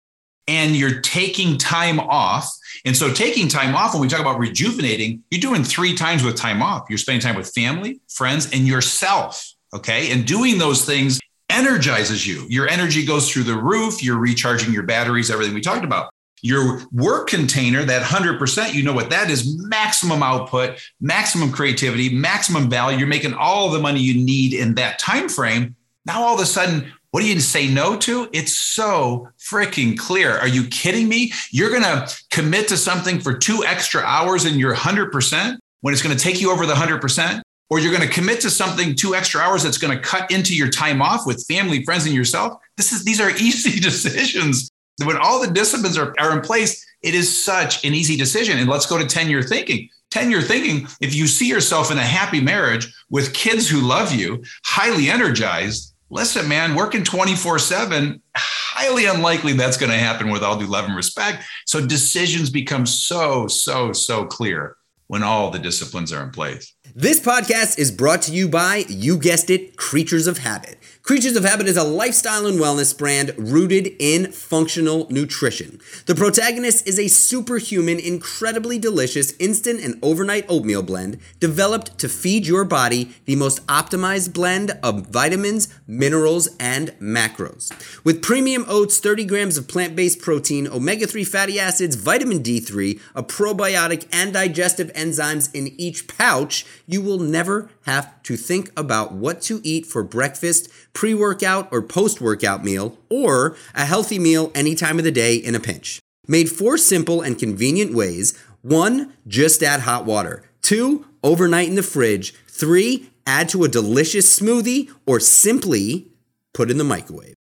and 0.50 0.76
you're 0.76 1.00
taking 1.00 1.58
time 1.58 2.02
off. 2.02 2.52
And 2.84 2.96
so 2.96 3.14
taking 3.14 3.48
time 3.48 3.74
off, 3.74 3.94
when 3.94 4.02
we 4.02 4.10
talk 4.10 4.20
about 4.20 4.38
rejuvenating, 4.38 5.24
you're 5.32 5.40
doing 5.40 5.64
three 5.64 5.96
times 5.96 6.24
with 6.24 6.36
time 6.36 6.62
off. 6.62 6.88
You're 6.90 6.98
spending 6.98 7.22
time 7.22 7.38
with 7.38 7.50
family, 7.56 8.02
friends, 8.10 8.52
and 8.52 8.68
yourself. 8.68 9.50
Okay. 9.74 10.12
And 10.12 10.28
doing 10.28 10.58
those 10.58 10.84
things 10.86 11.22
energizes 11.56 12.28
you. 12.28 12.46
Your 12.50 12.68
energy 12.68 13.06
goes 13.06 13.32
through 13.32 13.44
the 13.44 13.56
roof. 13.56 14.04
You're 14.04 14.20
recharging 14.20 14.74
your 14.74 14.84
batteries, 14.84 15.32
everything 15.32 15.56
we 15.56 15.62
talked 15.62 15.86
about. 15.86 16.12
Your 16.42 16.82
work 16.92 17.28
container, 17.28 17.84
that 17.86 18.04
100%, 18.04 18.74
you 18.74 18.84
know 18.84 18.94
what 18.94 19.10
that 19.10 19.32
is 19.32 19.58
maximum 19.68 20.22
output, 20.22 20.80
maximum 21.02 21.52
creativity, 21.52 22.10
maximum 22.10 22.70
value. 22.70 23.00
You're 23.00 23.08
making 23.08 23.34
all 23.34 23.72
the 23.72 23.80
money 23.80 24.00
you 24.00 24.14
need 24.24 24.54
in 24.54 24.76
that 24.76 25.00
time 25.00 25.30
frame. 25.30 25.76
Now, 26.06 26.22
all 26.22 26.36
of 26.36 26.42
a 26.42 26.46
sudden, 26.46 26.92
what 27.16 27.22
do 27.22 27.28
you 27.28 27.40
say 27.40 27.68
no 27.68 27.98
to? 28.00 28.30
It's 28.34 28.54
so 28.54 29.30
freaking 29.40 29.98
clear. 29.98 30.38
Are 30.38 30.50
you 30.50 30.68
kidding 30.68 31.08
me? 31.08 31.32
You're 31.50 31.70
going 31.70 31.84
to 31.84 32.14
commit 32.30 32.68
to 32.68 32.78
something 32.78 33.22
for 33.22 33.34
two 33.34 33.64
extra 33.66 34.02
hours 34.02 34.44
and 34.44 34.58
you're 34.58 34.76
100% 34.76 35.58
when 35.80 35.94
it's 35.94 36.04
going 36.04 36.16
to 36.16 36.22
take 36.22 36.42
you 36.42 36.52
over 36.52 36.66
the 36.66 36.74
100%? 36.74 37.42
Or 37.70 37.80
you're 37.80 37.96
going 37.96 38.08
to 38.08 38.14
commit 38.14 38.42
to 38.42 38.50
something 38.50 38.96
two 38.96 39.16
extra 39.16 39.42
hours 39.42 39.64
that's 39.64 39.78
going 39.78 39.96
to 39.96 40.04
cut 40.04 40.30
into 40.32 40.56
your 40.56 40.70
time 40.70 41.02
off 41.02 41.26
with 41.26 41.46
family, 41.48 41.84
friends, 41.84 42.06
and 42.06 42.14
yourself. 42.14 42.62
This 42.78 42.92
is 42.92 43.04
these 43.04 43.20
are 43.20 43.30
easy 43.38 43.80
decisions. 43.80 44.72
When 45.04 45.18
all 45.18 45.42
the 45.42 45.52
disciplines 45.52 45.98
are, 45.98 46.14
are 46.20 46.32
in 46.32 46.42
place, 46.42 46.86
it 47.02 47.14
is 47.14 47.44
such 47.44 47.84
an 47.84 47.94
easy 47.94 48.16
decision. 48.16 48.58
And 48.60 48.70
let's 48.70 48.86
go 48.86 48.98
to 48.98 49.06
10 49.06 49.30
year 49.30 49.42
thinking. 49.42 49.90
10 50.12 50.32
year 50.32 50.42
thinking, 50.42 50.88
if 51.02 51.14
you 51.14 51.28
see 51.28 51.50
yourself 51.50 51.92
in 51.92 51.98
a 51.98 52.04
happy 52.04 52.40
marriage 52.40 52.94
with 53.10 53.34
kids 53.34 53.68
who 53.70 53.82
love 53.82 54.14
you, 54.14 54.44
highly 54.64 55.10
energized, 55.10 55.94
listen, 56.10 56.48
man, 56.48 56.76
working 56.76 57.04
24 57.04 57.60
7, 57.60 58.22
highly 58.36 59.06
unlikely 59.06 59.54
that's 59.54 59.78
going 59.78 59.92
to 59.92 59.98
happen 59.98 60.30
with 60.30 60.44
all 60.44 60.58
due 60.58 60.68
love 60.68 60.86
and 60.86 60.96
respect. 60.96 61.44
So 61.66 61.86
decisions 61.86 62.50
become 62.50 62.86
so, 62.86 63.48
so, 63.48 63.92
so 63.92 64.26
clear 64.26 64.78
when 65.08 65.24
all 65.24 65.52
the 65.52 65.60
disciplines 65.60 66.14
are 66.14 66.24
in 66.24 66.32
place. 66.32 66.75
This 66.98 67.20
podcast 67.20 67.78
is 67.78 67.92
brought 67.92 68.22
to 68.22 68.32
you 68.32 68.48
by, 68.48 68.86
you 68.88 69.18
guessed 69.18 69.50
it, 69.50 69.76
Creatures 69.76 70.28
of 70.28 70.38
Habit. 70.38 70.78
Creatures 71.06 71.36
of 71.36 71.44
Habit 71.46 71.68
is 71.68 71.78
a 71.78 71.84
lifestyle 71.84 72.48
and 72.48 72.60
wellness 72.60 72.98
brand 72.98 73.32
rooted 73.38 73.96
in 74.00 74.32
functional 74.32 75.06
nutrition. 75.12 75.80
The 76.08 76.16
protagonist 76.16 76.88
is 76.88 76.98
a 76.98 77.10
superhuman, 77.10 78.00
incredibly 78.00 78.80
delicious 78.80 79.34
instant 79.38 79.82
and 79.82 80.00
overnight 80.02 80.48
oatmeal 80.50 80.82
blend 80.82 81.20
developed 81.40 82.00
to 82.00 82.10
feed 82.10 82.48
your 82.48 82.66
body 82.66 83.14
the 83.26 83.36
most 83.36 83.64
optimized 83.68 84.34
blend 84.34 84.80
of 84.82 85.06
vitamins, 85.06 85.72
minerals, 85.86 86.50
and 86.60 86.90
macros. 87.00 87.72
With 88.04 88.24
premium 88.24 88.66
oats, 88.68 88.98
30 88.98 89.26
grams 89.26 89.60
of 89.60 89.68
plant 89.68 89.96
based 89.96 90.24
protein, 90.24 90.68
omega 90.68 91.06
3 91.06 91.24
fatty 91.24 91.60
acids, 91.60 91.96
vitamin 91.96 92.42
D3, 92.42 93.00
a 93.14 93.22
probiotic, 93.22 94.08
and 94.12 94.34
digestive 94.34 94.92
enzymes 94.94 95.54
in 95.54 95.68
each 95.80 96.08
pouch, 96.08 96.66
you 96.88 97.00
will 97.00 97.20
never 97.20 97.70
have 97.86 98.22
to 98.24 98.36
think 98.36 98.72
about 98.78 99.14
what 99.14 99.42
to 99.44 99.62
eat 99.64 99.86
for 99.86 100.04
breakfast, 100.04 100.70
pre 100.94 101.14
workout, 101.14 101.68
or 101.72 101.82
post 101.82 102.20
workout 102.22 102.64
meal, 102.64 102.98
or 103.10 103.56
a 103.74 103.86
healthy 103.86 104.20
meal 104.20 104.52
any 104.54 104.76
time 104.76 104.98
of 104.98 105.06
the 105.06 105.12
day 105.12 105.36
in 105.36 105.56
a 105.56 105.60
pinch. 105.60 106.00
Made 106.28 106.50
four 106.50 106.78
simple 106.78 107.22
and 107.22 107.38
convenient 107.38 107.94
ways 107.94 108.38
one, 108.62 109.14
just 109.28 109.62
add 109.62 109.82
hot 109.82 110.06
water. 110.06 110.44
Two, 110.64 111.06
overnight 111.24 111.68
in 111.68 111.76
the 111.76 111.84
fridge. 111.84 112.34
Three, 112.48 113.12
add 113.28 113.48
to 113.50 113.64
a 113.64 113.70
delicious 113.70 114.40
smoothie, 114.40 114.92
or 115.06 115.20
simply 115.20 116.08
put 116.52 116.72
in 116.72 116.80
the 116.80 116.84
microwave. 116.84 117.36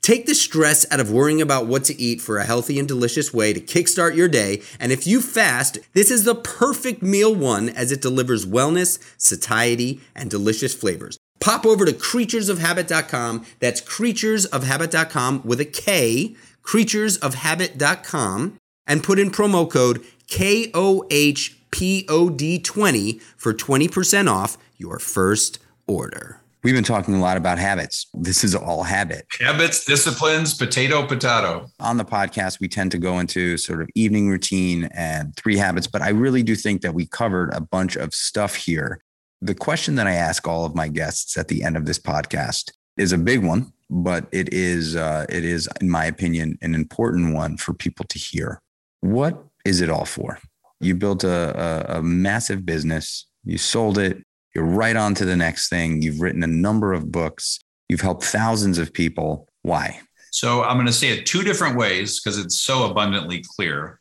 Take 0.00 0.26
the 0.26 0.34
stress 0.34 0.86
out 0.90 1.00
of 1.00 1.10
worrying 1.10 1.42
about 1.42 1.66
what 1.66 1.84
to 1.84 2.00
eat 2.00 2.20
for 2.20 2.38
a 2.38 2.44
healthy 2.44 2.78
and 2.78 2.88
delicious 2.88 3.34
way 3.34 3.52
to 3.52 3.60
kickstart 3.60 4.16
your 4.16 4.28
day. 4.28 4.62
And 4.80 4.92
if 4.92 5.06
you 5.06 5.20
fast, 5.20 5.78
this 5.92 6.10
is 6.10 6.24
the 6.24 6.34
perfect 6.34 7.02
meal 7.02 7.34
one 7.34 7.68
as 7.68 7.92
it 7.92 8.00
delivers 8.00 8.46
wellness, 8.46 8.98
satiety, 9.16 10.00
and 10.14 10.30
delicious 10.30 10.74
flavors. 10.74 11.18
Pop 11.40 11.66
over 11.66 11.84
to 11.84 11.92
kreaturesofhabit.com. 11.92 13.44
That's 13.60 13.80
kreaturesofhabit.com 13.80 15.42
with 15.44 15.60
a 15.60 15.64
K, 15.64 16.34
kreaturesofhabit.com, 16.62 18.56
and 18.86 19.04
put 19.04 19.18
in 19.18 19.30
promo 19.30 19.70
code 19.70 20.04
KOHPOD20 20.28 23.20
for 23.36 23.54
20% 23.54 24.30
off 24.30 24.58
your 24.76 24.98
first 24.98 25.58
order. 25.86 26.37
We've 26.68 26.74
been 26.74 26.84
talking 26.84 27.14
a 27.14 27.18
lot 27.18 27.38
about 27.38 27.58
habits. 27.58 28.10
This 28.12 28.44
is 28.44 28.54
all 28.54 28.82
habit. 28.82 29.26
Habits, 29.40 29.86
disciplines, 29.86 30.52
potato, 30.52 31.06
potato. 31.06 31.66
On 31.80 31.96
the 31.96 32.04
podcast, 32.04 32.60
we 32.60 32.68
tend 32.68 32.90
to 32.90 32.98
go 32.98 33.20
into 33.20 33.56
sort 33.56 33.80
of 33.80 33.88
evening 33.94 34.28
routine 34.28 34.84
and 34.92 35.34
three 35.34 35.56
habits, 35.56 35.86
but 35.86 36.02
I 36.02 36.10
really 36.10 36.42
do 36.42 36.54
think 36.54 36.82
that 36.82 36.92
we 36.92 37.06
covered 37.06 37.54
a 37.54 37.62
bunch 37.62 37.96
of 37.96 38.12
stuff 38.12 38.54
here. 38.54 39.02
The 39.40 39.54
question 39.54 39.94
that 39.94 40.06
I 40.06 40.12
ask 40.12 40.46
all 40.46 40.66
of 40.66 40.74
my 40.74 40.88
guests 40.88 41.38
at 41.38 41.48
the 41.48 41.64
end 41.64 41.78
of 41.78 41.86
this 41.86 41.98
podcast 41.98 42.70
is 42.98 43.12
a 43.12 43.18
big 43.18 43.42
one, 43.42 43.72
but 43.88 44.26
it 44.30 44.52
is, 44.52 44.94
uh, 44.94 45.24
it 45.30 45.46
is, 45.46 45.70
in 45.80 45.88
my 45.88 46.04
opinion, 46.04 46.58
an 46.60 46.74
important 46.74 47.34
one 47.34 47.56
for 47.56 47.72
people 47.72 48.04
to 48.10 48.18
hear. 48.18 48.60
What 49.00 49.42
is 49.64 49.80
it 49.80 49.88
all 49.88 50.04
for? 50.04 50.38
You 50.80 50.96
built 50.96 51.24
a, 51.24 51.94
a, 51.94 52.00
a 52.00 52.02
massive 52.02 52.66
business, 52.66 53.24
you 53.42 53.56
sold 53.56 53.96
it, 53.96 54.22
you're 54.58 54.66
right 54.66 54.96
on 54.96 55.14
to 55.14 55.24
the 55.24 55.36
next 55.36 55.68
thing. 55.68 56.02
You've 56.02 56.20
written 56.20 56.42
a 56.42 56.48
number 56.48 56.92
of 56.92 57.12
books. 57.12 57.60
You've 57.88 58.00
helped 58.00 58.24
thousands 58.24 58.78
of 58.78 58.92
people. 58.92 59.48
Why? 59.62 60.00
So 60.32 60.64
I'm 60.64 60.76
going 60.76 60.86
to 60.86 60.92
say 60.92 61.10
it 61.10 61.26
two 61.26 61.44
different 61.44 61.76
ways 61.76 62.20
because 62.20 62.38
it's 62.38 62.60
so 62.60 62.90
abundantly 62.90 63.44
clear. 63.54 64.00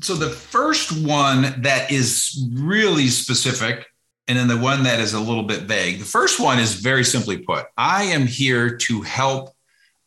So 0.00 0.14
the 0.14 0.30
first 0.30 0.92
one 1.04 1.62
that 1.62 1.90
is 1.90 2.48
really 2.52 3.08
specific, 3.08 3.86
and 4.28 4.38
then 4.38 4.46
the 4.46 4.56
one 4.56 4.84
that 4.84 5.00
is 5.00 5.14
a 5.14 5.20
little 5.20 5.42
bit 5.42 5.62
vague. 5.62 5.98
The 5.98 6.04
first 6.04 6.38
one 6.38 6.60
is 6.60 6.74
very 6.74 7.02
simply 7.02 7.38
put 7.38 7.66
I 7.76 8.04
am 8.04 8.24
here 8.24 8.76
to 8.76 9.02
help 9.02 9.50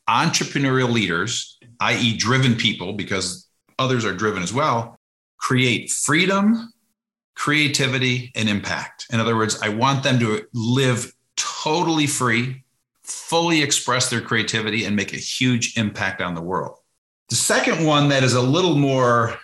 entrepreneurial 0.10 0.90
leaders, 0.90 1.58
i.e., 1.82 2.16
driven 2.16 2.56
people, 2.56 2.94
because 2.94 3.46
others 3.78 4.06
are 4.06 4.14
driven 4.14 4.42
as 4.42 4.54
well, 4.54 4.98
create 5.38 5.92
freedom, 5.92 6.71
creativity, 7.36 8.32
and 8.36 8.50
impact. 8.50 9.08
In 9.12 9.20
other 9.20 9.36
words, 9.36 9.60
I 9.62 9.70
want 9.70 10.04
them 10.04 10.20
to 10.20 10.46
live 10.54 11.14
totally 11.36 12.08
free, 12.08 12.64
fully 13.04 13.62
express 13.62 14.10
their 14.10 14.22
creativity, 14.22 14.86
and 14.86 14.96
make 14.96 15.14
a 15.14 15.18
huge 15.18 15.78
impact 15.78 16.22
on 16.22 16.36
the 16.36 16.42
world. 16.42 16.78
The 17.30 17.36
second 17.36 17.86
one 17.86 18.10
that 18.10 18.24
is 18.24 18.34
a 18.34 18.42
little 18.42 18.76
more 18.76 19.38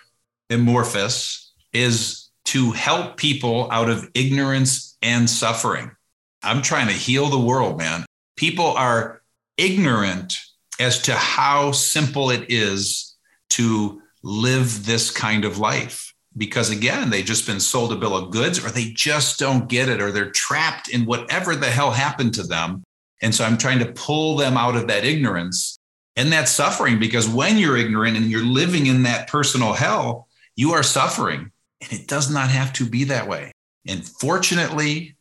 amorphous 0.50 1.52
is 1.72 2.30
to 2.46 2.72
help 2.72 3.16
people 3.16 3.68
out 3.70 3.90
of 3.90 4.08
ignorance 4.14 4.96
and 5.02 5.28
suffering. 5.28 5.90
I'm 6.42 6.62
trying 6.62 6.86
to 6.86 6.92
heal 6.92 7.26
the 7.26 7.38
world, 7.38 7.78
man. 7.78 8.06
People 8.36 8.66
are 8.66 9.22
ignorant 9.56 10.34
as 10.78 11.02
to 11.02 11.14
how 11.14 11.72
simple 11.72 12.30
it 12.30 12.46
is 12.48 13.16
to 13.50 14.00
live 14.22 14.86
this 14.86 15.10
kind 15.10 15.44
of 15.44 15.58
life 15.58 16.07
because 16.38 16.70
again 16.70 17.10
they've 17.10 17.24
just 17.24 17.46
been 17.46 17.60
sold 17.60 17.92
a 17.92 17.96
bill 17.96 18.16
of 18.16 18.30
goods 18.30 18.64
or 18.64 18.70
they 18.70 18.90
just 18.90 19.38
don't 19.38 19.68
get 19.68 19.88
it 19.88 20.00
or 20.00 20.10
they're 20.10 20.30
trapped 20.30 20.88
in 20.88 21.04
whatever 21.04 21.54
the 21.54 21.66
hell 21.66 21.90
happened 21.90 22.32
to 22.34 22.42
them. 22.42 22.84
And 23.20 23.34
so 23.34 23.44
i'm 23.44 23.58
trying 23.58 23.80
to 23.80 23.92
pull 23.92 24.36
them 24.36 24.56
out 24.56 24.76
of 24.76 24.86
that 24.86 25.04
ignorance 25.04 25.78
and 26.16 26.32
that 26.32 26.48
suffering 26.48 26.98
because 26.98 27.28
when 27.28 27.58
you're 27.58 27.76
ignorant 27.76 28.16
and 28.16 28.26
you're 28.26 28.44
living 28.44 28.86
in 28.86 29.02
that 29.02 29.28
personal 29.28 29.72
hell 29.72 30.28
you 30.56 30.72
are 30.72 30.82
suffering. 30.82 31.52
And 31.80 31.92
it 31.92 32.08
does 32.08 32.28
not 32.28 32.50
have 32.50 32.72
to 32.74 32.84
be 32.84 33.04
that 33.04 33.28
way. 33.28 33.52
And 33.86 34.06
fortunately 34.06 35.16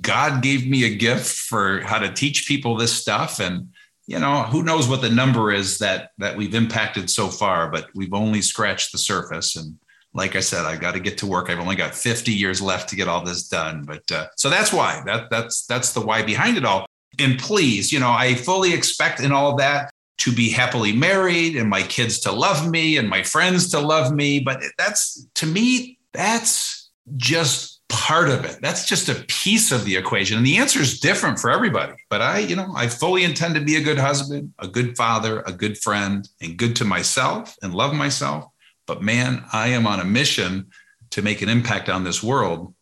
god 0.00 0.42
gave 0.42 0.68
me 0.68 0.84
a 0.84 0.94
gift 0.94 1.34
for 1.34 1.80
how 1.80 1.98
to 1.98 2.12
teach 2.12 2.46
people 2.46 2.76
this 2.76 2.92
stuff. 2.92 3.40
And 3.40 3.70
you 4.06 4.18
know 4.18 4.42
who 4.42 4.62
knows 4.62 4.88
what 4.88 5.00
the 5.00 5.08
number 5.08 5.52
is 5.52 5.78
that 5.78 6.10
that 6.18 6.36
we've 6.36 6.54
impacted 6.54 7.08
so 7.08 7.28
far 7.28 7.70
but 7.70 7.88
we've 7.94 8.12
only 8.12 8.42
scratched 8.42 8.90
the 8.90 8.98
surface 8.98 9.54
and 9.54 9.78
like 10.12 10.34
I 10.34 10.40
said, 10.40 10.64
I've 10.64 10.80
got 10.80 10.94
to 10.94 11.00
get 11.00 11.18
to 11.18 11.26
work. 11.26 11.50
I've 11.50 11.60
only 11.60 11.76
got 11.76 11.94
50 11.94 12.32
years 12.32 12.60
left 12.60 12.88
to 12.90 12.96
get 12.96 13.08
all 13.08 13.24
this 13.24 13.48
done. 13.48 13.84
But 13.84 14.10
uh, 14.10 14.26
so 14.36 14.50
that's 14.50 14.72
why 14.72 15.02
that 15.06 15.30
that's 15.30 15.66
that's 15.66 15.92
the 15.92 16.00
why 16.00 16.22
behind 16.22 16.56
it 16.56 16.64
all. 16.64 16.86
And 17.18 17.38
please, 17.38 17.92
you 17.92 18.00
know, 18.00 18.10
I 18.10 18.34
fully 18.34 18.72
expect 18.72 19.20
in 19.20 19.32
all 19.32 19.56
that 19.56 19.90
to 20.18 20.32
be 20.32 20.50
happily 20.50 20.92
married 20.92 21.56
and 21.56 21.68
my 21.68 21.82
kids 21.82 22.20
to 22.20 22.32
love 22.32 22.68
me 22.68 22.96
and 22.96 23.08
my 23.08 23.22
friends 23.22 23.70
to 23.70 23.80
love 23.80 24.12
me. 24.12 24.40
But 24.40 24.62
that's 24.76 25.26
to 25.36 25.46
me, 25.46 25.98
that's 26.12 26.90
just 27.16 27.80
part 27.88 28.28
of 28.28 28.44
it. 28.44 28.58
That's 28.62 28.86
just 28.86 29.08
a 29.08 29.14
piece 29.26 29.72
of 29.72 29.84
the 29.84 29.96
equation. 29.96 30.36
And 30.36 30.46
the 30.46 30.58
answer 30.58 30.80
is 30.80 31.00
different 31.00 31.38
for 31.38 31.50
everybody. 31.50 31.94
But 32.08 32.22
I, 32.22 32.38
you 32.38 32.56
know, 32.56 32.72
I 32.76 32.88
fully 32.88 33.24
intend 33.24 33.54
to 33.56 33.60
be 33.60 33.76
a 33.76 33.82
good 33.82 33.98
husband, 33.98 34.52
a 34.58 34.68
good 34.68 34.96
father, 34.96 35.40
a 35.40 35.52
good 35.52 35.76
friend, 35.78 36.28
and 36.40 36.56
good 36.56 36.76
to 36.76 36.84
myself 36.84 37.56
and 37.62 37.74
love 37.74 37.94
myself 37.94 38.49
but 38.90 39.02
man, 39.02 39.44
I 39.52 39.68
am 39.68 39.86
on 39.86 40.00
a 40.00 40.04
mission 40.04 40.66
to 41.10 41.22
make 41.22 41.42
an 41.42 41.48
impact 41.48 41.88
on 41.88 42.02
this 42.02 42.24
world. 42.24 42.74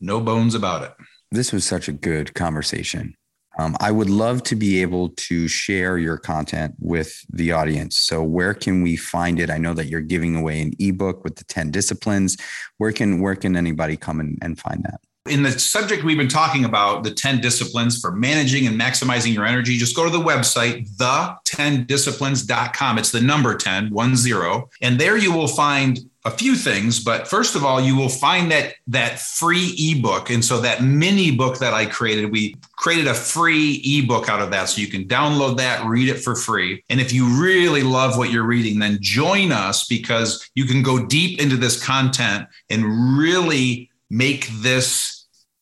No 0.00 0.20
bones 0.20 0.56
about 0.56 0.82
it. 0.82 0.92
This 1.30 1.52
was 1.52 1.64
such 1.64 1.86
a 1.86 1.92
good 1.92 2.34
conversation. 2.34 3.14
Um, 3.56 3.76
I 3.78 3.92
would 3.92 4.10
love 4.10 4.42
to 4.42 4.56
be 4.56 4.82
able 4.82 5.10
to 5.10 5.46
share 5.46 5.98
your 5.98 6.18
content 6.18 6.74
with 6.80 7.24
the 7.30 7.52
audience. 7.52 7.96
So, 7.96 8.24
where 8.24 8.54
can 8.54 8.82
we 8.82 8.96
find 8.96 9.38
it? 9.38 9.48
I 9.48 9.58
know 9.58 9.72
that 9.74 9.86
you're 9.86 10.00
giving 10.00 10.34
away 10.34 10.60
an 10.62 10.72
ebook 10.80 11.22
with 11.22 11.36
the 11.36 11.44
10 11.44 11.70
disciplines. 11.70 12.36
Where 12.78 12.90
can 12.90 13.20
where 13.20 13.36
can 13.36 13.54
anybody 13.54 13.96
come 13.96 14.18
and, 14.18 14.36
and 14.42 14.58
find 14.58 14.82
that? 14.82 15.00
In 15.28 15.42
the 15.42 15.58
subject 15.58 16.04
we've 16.04 16.16
been 16.16 16.28
talking 16.28 16.64
about, 16.64 17.04
the 17.04 17.10
10 17.10 17.40
disciplines 17.40 18.00
for 18.00 18.12
managing 18.12 18.66
and 18.66 18.80
maximizing 18.80 19.34
your 19.34 19.44
energy, 19.44 19.76
just 19.76 19.96
go 19.96 20.04
to 20.04 20.10
the 20.10 20.22
website, 20.22 20.88
the10disciplines.com. 20.96 22.98
It's 22.98 23.10
the 23.10 23.20
number 23.20 23.56
10, 23.56 23.90
one 23.90 24.16
zero. 24.16 24.70
And 24.80 24.98
there 24.98 25.16
you 25.16 25.32
will 25.32 25.48
find 25.48 26.08
a 26.26 26.30
few 26.30 26.56
things, 26.56 26.98
but 26.98 27.28
first 27.28 27.54
of 27.54 27.64
all, 27.64 27.80
you 27.80 27.94
will 27.94 28.08
find 28.08 28.50
that 28.50 28.74
that 28.88 29.20
free 29.20 29.76
ebook. 29.78 30.28
And 30.28 30.44
so 30.44 30.60
that 30.60 30.82
mini 30.82 31.30
book 31.30 31.58
that 31.58 31.72
I 31.72 31.86
created, 31.86 32.32
we 32.32 32.56
created 32.72 33.06
a 33.06 33.14
free 33.14 33.80
ebook 33.84 34.28
out 34.28 34.42
of 34.42 34.50
that. 34.50 34.68
So 34.68 34.80
you 34.80 34.88
can 34.88 35.04
download 35.04 35.56
that, 35.58 35.86
read 35.86 36.08
it 36.08 36.18
for 36.18 36.34
free. 36.34 36.82
And 36.90 37.00
if 37.00 37.12
you 37.12 37.40
really 37.40 37.84
love 37.84 38.18
what 38.18 38.32
you're 38.32 38.42
reading, 38.42 38.80
then 38.80 38.98
join 39.00 39.52
us 39.52 39.86
because 39.86 40.50
you 40.56 40.64
can 40.64 40.82
go 40.82 41.06
deep 41.06 41.40
into 41.40 41.56
this 41.56 41.80
content 41.80 42.48
and 42.70 43.16
really 43.16 43.88
make 44.10 44.48
this 44.48 45.15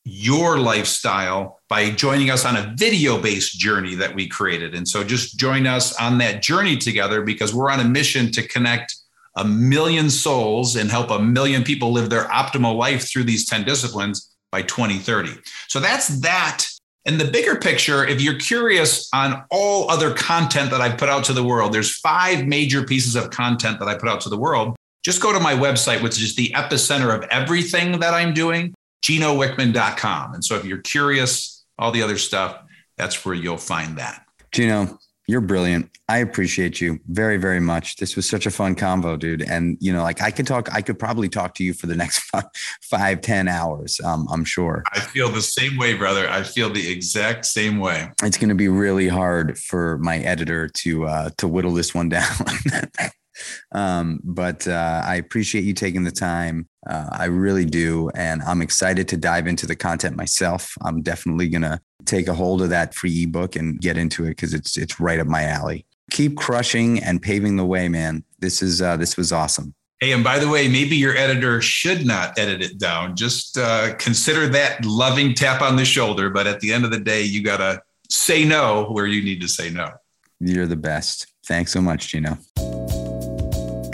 your 0.04 0.58
lifestyle 0.58 1.60
by 1.68 1.90
joining 1.90 2.30
us 2.30 2.44
on 2.44 2.56
a 2.56 2.74
video 2.76 3.20
based 3.20 3.58
journey 3.58 3.94
that 3.94 4.14
we 4.14 4.28
created. 4.28 4.74
And 4.74 4.86
so 4.86 5.02
just 5.02 5.38
join 5.38 5.66
us 5.66 5.98
on 5.98 6.18
that 6.18 6.42
journey 6.42 6.76
together 6.76 7.22
because 7.22 7.54
we're 7.54 7.70
on 7.70 7.80
a 7.80 7.84
mission 7.84 8.30
to 8.32 8.46
connect 8.46 8.94
a 9.36 9.44
million 9.44 10.10
souls 10.10 10.76
and 10.76 10.90
help 10.90 11.10
a 11.10 11.18
million 11.18 11.64
people 11.64 11.90
live 11.90 12.10
their 12.10 12.24
optimal 12.24 12.76
life 12.76 13.08
through 13.08 13.24
these 13.24 13.46
10 13.46 13.64
disciplines 13.64 14.30
by 14.52 14.62
2030. 14.62 15.30
So 15.68 15.80
that's 15.80 16.20
that. 16.20 16.66
And 17.06 17.20
the 17.20 17.24
bigger 17.30 17.56
picture, 17.56 18.06
if 18.06 18.20
you're 18.20 18.38
curious 18.38 19.08
on 19.12 19.42
all 19.50 19.90
other 19.90 20.14
content 20.14 20.70
that 20.70 20.80
I've 20.80 20.98
put 20.98 21.08
out 21.08 21.24
to 21.24 21.32
the 21.32 21.42
world, 21.42 21.72
there's 21.72 21.98
five 21.98 22.46
major 22.46 22.84
pieces 22.84 23.16
of 23.16 23.30
content 23.30 23.78
that 23.80 23.88
I 23.88 23.94
put 23.94 24.08
out 24.08 24.20
to 24.22 24.28
the 24.28 24.38
world. 24.38 24.76
Just 25.02 25.20
go 25.20 25.32
to 25.32 25.40
my 25.40 25.54
website, 25.54 26.02
which 26.02 26.22
is 26.22 26.34
the 26.34 26.50
epicenter 26.50 27.14
of 27.14 27.24
everything 27.30 28.00
that 28.00 28.14
I'm 28.14 28.32
doing 28.32 28.74
ginowickman.com. 29.04 30.34
And 30.34 30.44
so 30.44 30.56
if 30.56 30.64
you're 30.64 30.78
curious, 30.78 31.64
all 31.78 31.92
the 31.92 32.02
other 32.02 32.18
stuff, 32.18 32.58
that's 32.96 33.24
where 33.24 33.34
you'll 33.34 33.58
find 33.58 33.98
that. 33.98 34.24
Gino, 34.50 34.98
you're 35.26 35.42
brilliant. 35.42 35.90
I 36.08 36.18
appreciate 36.18 36.80
you 36.80 37.00
very, 37.08 37.36
very 37.36 37.60
much. 37.60 37.96
This 37.96 38.14
was 38.14 38.28
such 38.28 38.46
a 38.46 38.50
fun 38.50 38.74
convo, 38.74 39.18
dude. 39.18 39.42
And 39.42 39.76
you 39.80 39.92
know, 39.92 40.02
like 40.02 40.22
I 40.22 40.30
could 40.30 40.46
talk, 40.46 40.72
I 40.72 40.80
could 40.80 40.98
probably 40.98 41.28
talk 41.28 41.54
to 41.54 41.64
you 41.64 41.74
for 41.74 41.86
the 41.86 41.96
next 41.96 42.18
five, 42.30 42.44
five 42.82 43.20
ten 43.20 43.48
hours. 43.48 44.00
Um, 44.04 44.26
I'm 44.30 44.44
sure. 44.44 44.84
I 44.92 45.00
feel 45.00 45.28
the 45.30 45.42
same 45.42 45.76
way, 45.76 45.94
brother. 45.94 46.28
I 46.28 46.42
feel 46.42 46.70
the 46.70 46.90
exact 46.90 47.46
same 47.46 47.78
way. 47.78 48.10
It's 48.22 48.36
going 48.36 48.50
to 48.50 48.54
be 48.54 48.68
really 48.68 49.08
hard 49.08 49.58
for 49.58 49.98
my 49.98 50.18
editor 50.18 50.68
to 50.68 51.06
uh, 51.06 51.30
to 51.38 51.48
whittle 51.48 51.72
this 51.72 51.94
one 51.94 52.10
down. 52.10 52.36
um, 53.72 54.20
but 54.24 54.66
uh, 54.66 55.02
I 55.04 55.16
appreciate 55.16 55.64
you 55.64 55.74
taking 55.74 56.04
the 56.04 56.10
time. 56.10 56.68
Uh, 56.86 57.08
I 57.10 57.24
really 57.26 57.64
do, 57.64 58.10
and 58.14 58.42
I'm 58.42 58.62
excited 58.62 59.08
to 59.08 59.16
dive 59.16 59.46
into 59.46 59.66
the 59.66 59.76
content 59.76 60.16
myself. 60.16 60.74
I'm 60.82 61.02
definitely 61.02 61.48
gonna 61.48 61.80
take 62.04 62.28
a 62.28 62.34
hold 62.34 62.62
of 62.62 62.70
that 62.70 62.94
free 62.94 63.24
ebook 63.24 63.56
and 63.56 63.80
get 63.80 63.96
into 63.96 64.24
it 64.24 64.30
because 64.30 64.54
it's 64.54 64.76
it's 64.76 65.00
right 65.00 65.20
up 65.20 65.26
my 65.26 65.44
alley. 65.44 65.86
Keep 66.10 66.36
crushing 66.36 67.02
and 67.02 67.20
paving 67.22 67.56
the 67.56 67.64
way, 67.64 67.88
man. 67.88 68.24
This 68.38 68.62
is 68.62 68.82
uh, 68.82 68.96
this 68.96 69.16
was 69.16 69.32
awesome. 69.32 69.74
Hey, 70.00 70.12
and 70.12 70.22
by 70.22 70.38
the 70.38 70.48
way, 70.48 70.68
maybe 70.68 70.96
your 70.96 71.16
editor 71.16 71.62
should 71.62 72.04
not 72.04 72.38
edit 72.38 72.60
it 72.60 72.78
down. 72.78 73.16
Just 73.16 73.56
uh, 73.56 73.94
consider 73.94 74.48
that 74.48 74.84
loving 74.84 75.34
tap 75.34 75.62
on 75.62 75.76
the 75.76 75.84
shoulder. 75.84 76.28
But 76.30 76.46
at 76.46 76.60
the 76.60 76.72
end 76.72 76.84
of 76.84 76.90
the 76.90 77.00
day, 77.00 77.22
you 77.22 77.42
gotta 77.42 77.82
say 78.10 78.44
no 78.44 78.84
where 78.90 79.06
you 79.06 79.22
need 79.22 79.40
to 79.40 79.48
say 79.48 79.70
no. 79.70 79.92
You're 80.40 80.66
the 80.66 80.76
best. 80.76 81.28
Thanks 81.46 81.72
so 81.72 81.80
much, 81.80 82.08
Gino. 82.08 82.38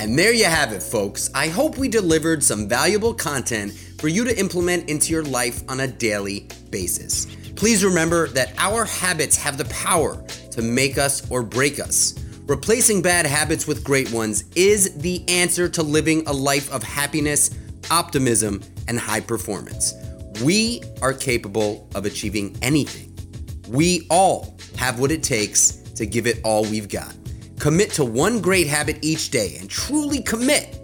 And 0.01 0.19
there 0.19 0.33
you 0.33 0.47
have 0.47 0.73
it, 0.73 0.83
folks. 0.83 1.29
I 1.35 1.49
hope 1.49 1.77
we 1.77 1.87
delivered 1.87 2.43
some 2.43 2.67
valuable 2.67 3.13
content 3.13 3.75
for 3.99 4.09
you 4.09 4.25
to 4.25 4.41
implement 4.41 4.89
into 4.89 5.13
your 5.13 5.23
life 5.23 5.63
on 5.69 5.81
a 5.81 5.87
daily 5.87 6.49
basis. 6.71 7.27
Please 7.55 7.85
remember 7.85 8.29
that 8.29 8.55
our 8.57 8.87
habits 8.87 9.37
have 9.37 9.59
the 9.59 9.67
power 9.67 10.25
to 10.53 10.63
make 10.63 10.97
us 10.97 11.31
or 11.31 11.43
break 11.43 11.79
us. 11.79 12.15
Replacing 12.47 13.03
bad 13.03 13.27
habits 13.27 13.67
with 13.67 13.85
great 13.85 14.11
ones 14.11 14.45
is 14.57 14.97
the 14.97 15.23
answer 15.29 15.69
to 15.69 15.83
living 15.83 16.27
a 16.27 16.33
life 16.33 16.73
of 16.73 16.83
happiness, 16.83 17.51
optimism, 17.91 18.63
and 18.89 18.99
high 18.99 19.21
performance. 19.21 19.93
We 20.43 20.83
are 21.03 21.13
capable 21.13 21.87
of 21.95 22.07
achieving 22.07 22.57
anything. 22.63 23.15
We 23.69 24.07
all 24.09 24.57
have 24.79 24.99
what 24.99 25.11
it 25.11 25.23
takes 25.23 25.73
to 25.97 26.07
give 26.07 26.27
it 26.27 26.41
all 26.43 26.65
we've 26.65 26.89
got. 26.89 27.15
Commit 27.61 27.91
to 27.91 28.07
one 28.07 28.41
great 28.41 28.67
habit 28.67 28.97
each 29.03 29.31
day 29.31 29.57
and 29.61 29.69
truly 29.69 30.23
commit, 30.23 30.79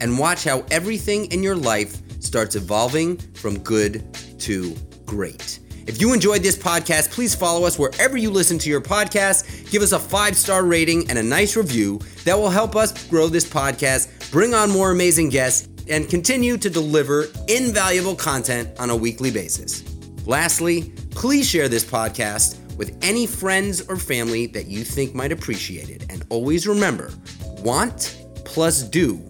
and 0.00 0.16
watch 0.16 0.44
how 0.44 0.64
everything 0.70 1.24
in 1.32 1.42
your 1.42 1.56
life 1.56 1.96
starts 2.22 2.54
evolving 2.54 3.16
from 3.34 3.58
good 3.58 4.04
to 4.38 4.76
great. 5.04 5.58
If 5.88 6.00
you 6.00 6.12
enjoyed 6.14 6.44
this 6.44 6.56
podcast, 6.56 7.10
please 7.10 7.34
follow 7.34 7.66
us 7.66 7.80
wherever 7.80 8.16
you 8.16 8.30
listen 8.30 8.58
to 8.58 8.70
your 8.70 8.80
podcast. 8.80 9.68
Give 9.72 9.82
us 9.82 9.90
a 9.90 9.98
five 9.98 10.36
star 10.36 10.64
rating 10.64 11.10
and 11.10 11.18
a 11.18 11.22
nice 11.22 11.56
review 11.56 11.98
that 12.24 12.38
will 12.38 12.48
help 12.48 12.76
us 12.76 13.08
grow 13.08 13.26
this 13.26 13.48
podcast, 13.48 14.30
bring 14.30 14.54
on 14.54 14.70
more 14.70 14.92
amazing 14.92 15.30
guests, 15.30 15.68
and 15.88 16.08
continue 16.08 16.56
to 16.58 16.70
deliver 16.70 17.26
invaluable 17.48 18.14
content 18.14 18.68
on 18.78 18.90
a 18.90 18.96
weekly 18.96 19.32
basis. 19.32 19.82
Lastly, 20.26 20.92
please 21.10 21.48
share 21.50 21.68
this 21.68 21.84
podcast 21.84 22.59
with 22.80 22.96
any 23.02 23.26
friends 23.26 23.82
or 23.88 23.96
family 23.96 24.46
that 24.46 24.66
you 24.66 24.82
think 24.82 25.14
might 25.14 25.30
appreciate 25.30 25.90
it. 25.90 26.10
And 26.10 26.24
always 26.30 26.66
remember 26.66 27.12
want 27.58 28.18
plus 28.46 28.82
do 28.82 29.22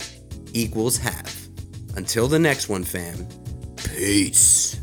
equals 0.53 0.97
have. 0.99 1.37
Until 1.97 2.29
the 2.29 2.39
next 2.39 2.69
one, 2.69 2.85
fam, 2.85 3.27
peace. 3.77 4.80